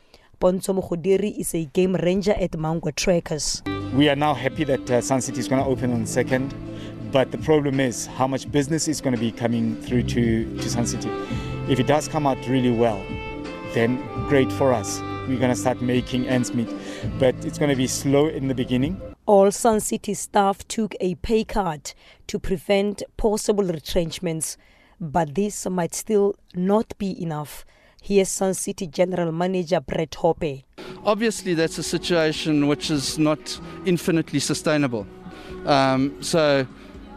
[0.44, 3.64] Ponzo Mukhodiri is a game ranger at Mankwe Trackers.
[3.96, 6.54] We are now happy that uh, Sun City is going to open on the second,
[7.14, 10.70] but the problem is how much business is going to be coming through to, to
[10.70, 11.10] Sun City.
[11.70, 13.02] If it does come out really well,
[13.74, 15.00] then great for us.
[15.30, 16.68] We're going to start making ends meet,
[17.20, 19.02] but it's going to be slow in the beginning.
[19.26, 21.94] All Sun City staff took a pay cut
[22.28, 24.58] to prevent possible retrenchments,
[25.00, 27.64] but this might still not be enough.
[28.06, 30.66] Here's Sun City General Manager Brett Hoppe.
[31.06, 35.08] Obviously, that's a situation which is not infinitely sustainable.
[35.66, 36.68] Um, so,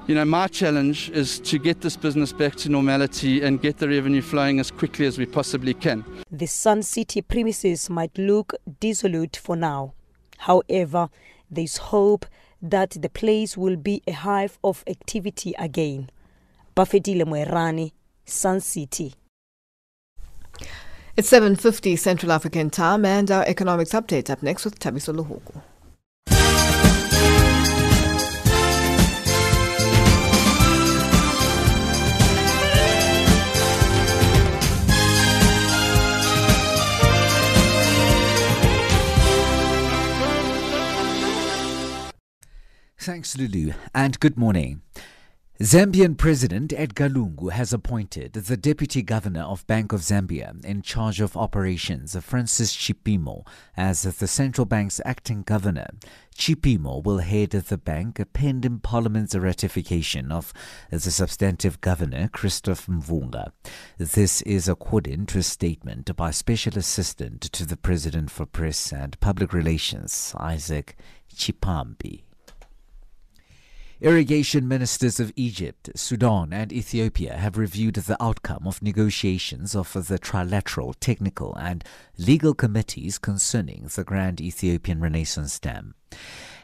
[0.07, 3.89] you know, my challenge is to get this business back to normality and get the
[3.89, 6.05] revenue flowing as quickly as we possibly can.
[6.31, 9.93] The Sun City premises might look dissolute for now.
[10.39, 11.09] However,
[11.51, 12.27] there's hope
[12.63, 16.11] that the place will be a hive of activity again.
[16.77, 17.91] Bafetile Mwerani,
[18.25, 19.15] Sun City.
[21.19, 25.63] It's 7.50 Central African time and our economics update up next with Tabiso Luhuku.
[42.99, 44.83] Thanks, Lulu, and good morning.
[45.59, 51.19] Zambian President Edgar Lungu has appointed the Deputy Governor of Bank of Zambia in charge
[51.19, 55.87] of operations, Francis Chipimo, as the central bank's acting governor.
[56.37, 60.53] Chipimo will head the bank pending Parliament's ratification of
[60.91, 63.53] the substantive governor, Christoph Mvunga.
[63.97, 69.19] This is according to a statement by Special Assistant to the President for Press and
[69.21, 70.97] Public Relations, Isaac
[71.35, 72.26] Chipampe.
[73.99, 80.19] Irrigation ministers of Egypt, Sudan, and Ethiopia have reviewed the outcome of negotiations of the
[80.19, 81.83] trilateral, technical, and
[82.19, 85.95] legal committees concerning the Grand Ethiopian Renaissance Dam.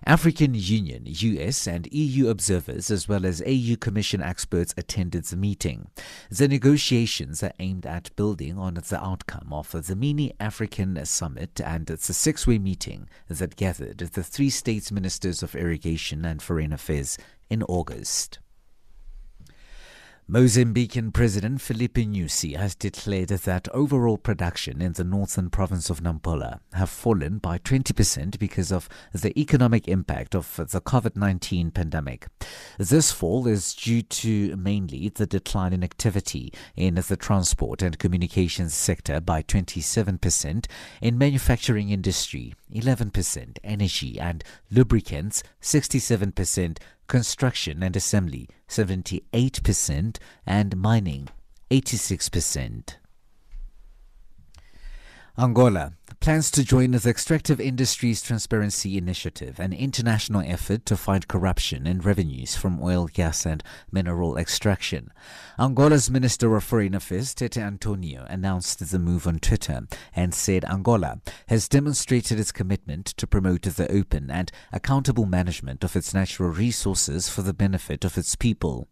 [0.04, 5.90] African Union, US, and EU observers, as well as AU Commission experts, attended the meeting.
[6.28, 11.86] The negotiations are aimed at building on the outcome of the Mini African Summit and
[11.86, 17.16] the six way meeting that gathered the three states ministers of irrigation and foreign affairs
[17.48, 18.40] in August.
[20.32, 26.60] Mozambican President Filipe Nyusi has declared that overall production in the northern province of Nampula
[26.72, 32.28] have fallen by 20% because of the economic impact of the COVID-19 pandemic.
[32.78, 38.72] This fall is due to mainly the decline in activity in the transport and communications
[38.72, 40.64] sector by 27%,
[41.02, 51.28] in manufacturing industry 11%, energy and lubricants 67%, construction and assembly 78%, and mining
[51.70, 52.96] 86%.
[55.36, 55.92] Angola.
[56.22, 62.04] Plans to join the Extractive Industries Transparency Initiative, an international effort to fight corruption and
[62.04, 63.60] revenues from oil, gas, and
[63.90, 65.10] mineral extraction.
[65.58, 71.20] Angola's Minister of Foreign Affairs, Tete Antonio, announced the move on Twitter and said Angola
[71.48, 77.28] has demonstrated its commitment to promote the open and accountable management of its natural resources
[77.28, 78.86] for the benefit of its people.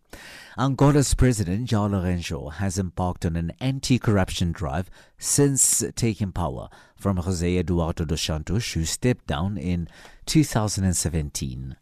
[0.59, 7.59] Angola's President João Lourenço has embarked on an anti-corruption drive since taking power from José
[7.59, 9.89] Eduardo dos Santos, who stepped down in
[10.27, 11.77] 2017.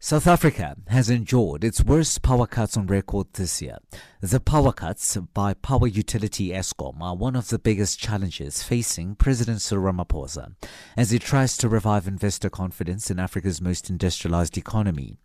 [0.00, 3.78] South Africa has endured its worst power cuts on record this year.
[4.20, 9.60] The power cuts by power utility Eskom are one of the biggest challenges facing President
[9.60, 10.54] Cyril Ramaphosa
[10.96, 15.16] as he tries to revive investor confidence in Africa's most industrialized economy.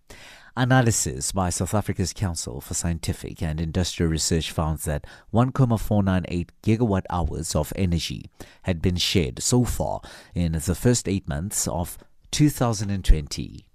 [0.55, 7.55] Analysis by South Africa's Council for Scientific and Industrial Research found that 1,498 gigawatt hours
[7.55, 8.29] of energy
[8.61, 10.01] had been shared so far
[10.35, 11.97] in the first eight months of
[12.29, 13.65] 2020.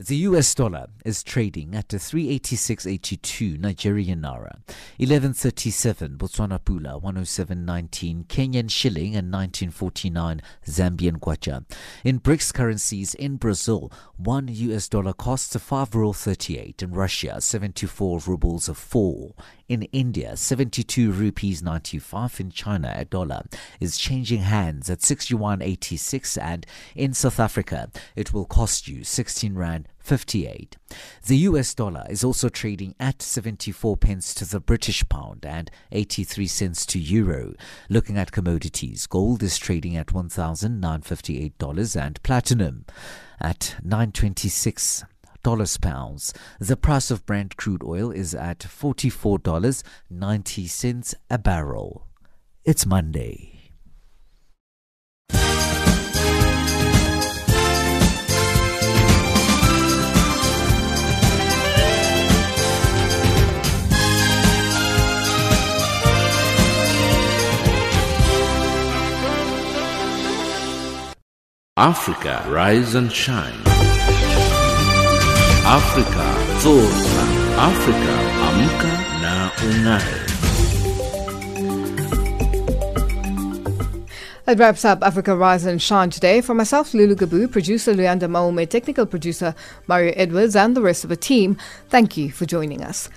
[0.00, 4.60] The US dollar is trading at 386.82 Nigerian naira,
[4.98, 11.64] 1137 Botswana pula, 107.19 Kenyan shilling and 1949 Zambian kwacha.
[12.04, 18.20] In BRICS currencies in Brazil, 1 US dollar costs 5 ruble 38 in Russia 74
[18.24, 19.34] rubles 4
[19.68, 23.42] in India, 72 rupees 95 in China, a dollar
[23.80, 29.87] is changing hands at 61.86 and in South Africa it will cost you 16 rand
[29.98, 30.76] 58.
[31.26, 36.46] The US dollar is also trading at 74 pence to the British pound and 83
[36.46, 37.54] cents to euro.
[37.90, 42.86] Looking at commodities, gold is trading at $1,958 and platinum
[43.40, 45.04] at 926
[45.42, 46.34] dollars pounds.
[46.58, 52.06] The price of Brent crude oil is at $44.90 a barrel.
[52.64, 53.57] It's Monday.
[71.78, 73.54] Africa, rise and shine.
[75.62, 76.26] Afrika
[76.58, 77.22] zorka.
[77.56, 78.14] Africa,
[78.48, 80.18] amka na ung'are.
[84.46, 86.40] That wraps up Africa Rise and Shine today.
[86.40, 89.54] For myself, Lulu Gabu, producer Luanda Maume, technical producer
[89.86, 91.56] Mario Edwards, and the rest of the team,
[91.90, 93.08] thank you for joining us.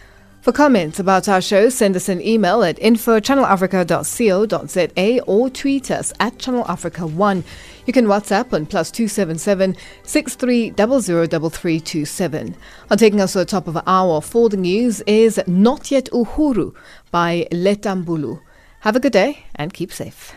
[0.41, 6.39] For comments about our show, send us an email at info.channelafrica.co.za or tweet us at
[6.39, 7.43] Channel Africa 1.
[7.85, 12.55] You can WhatsApp on plus 277 63003327.
[12.89, 16.09] On taking us to the top of the hour for the news is Not Yet
[16.11, 16.73] Uhuru
[17.11, 18.41] by Letta Mbulu.
[18.79, 20.33] Have a good day and keep safe.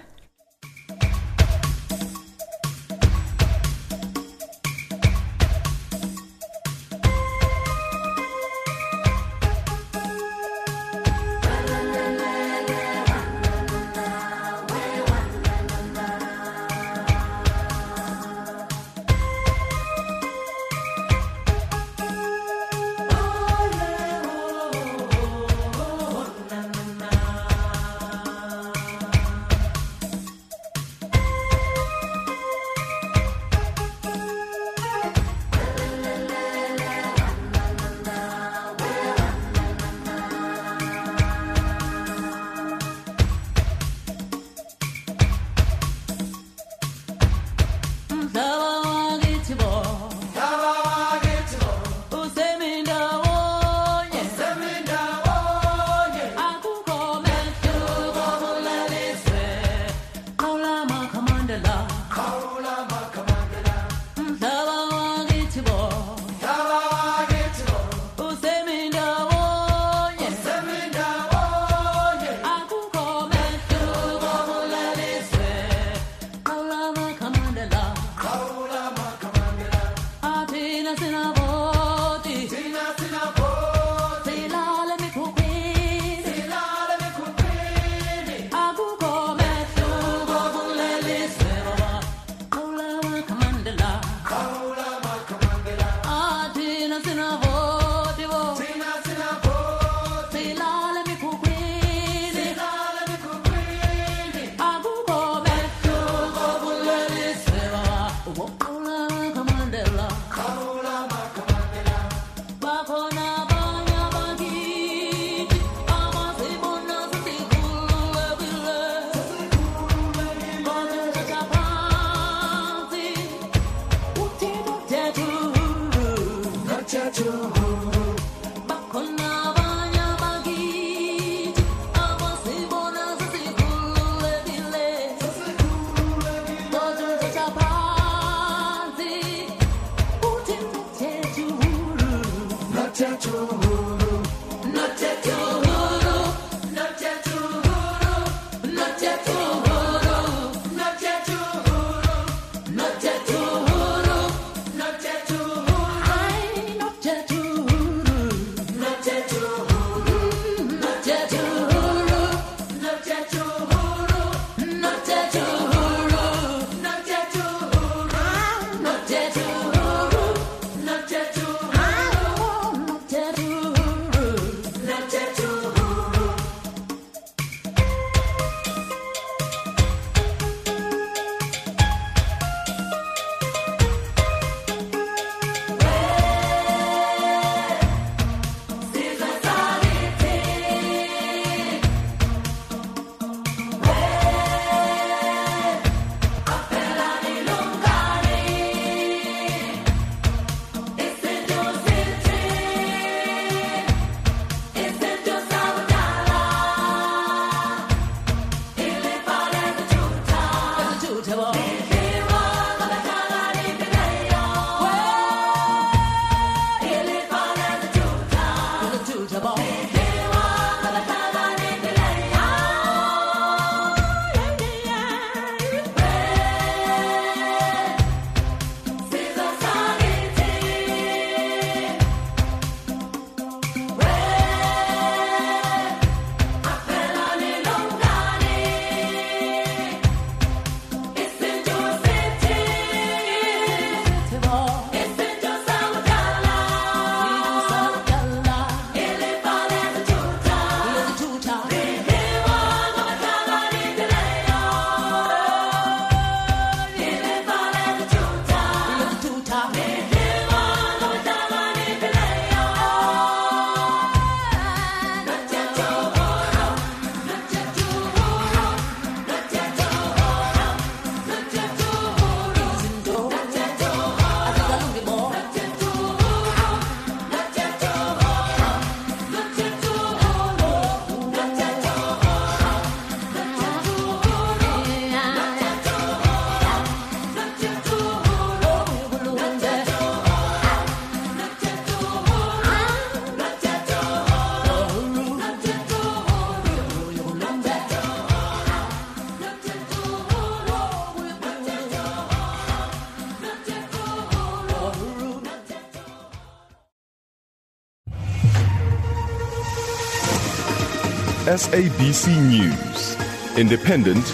[311.55, 313.17] SABC News,
[313.57, 314.25] independent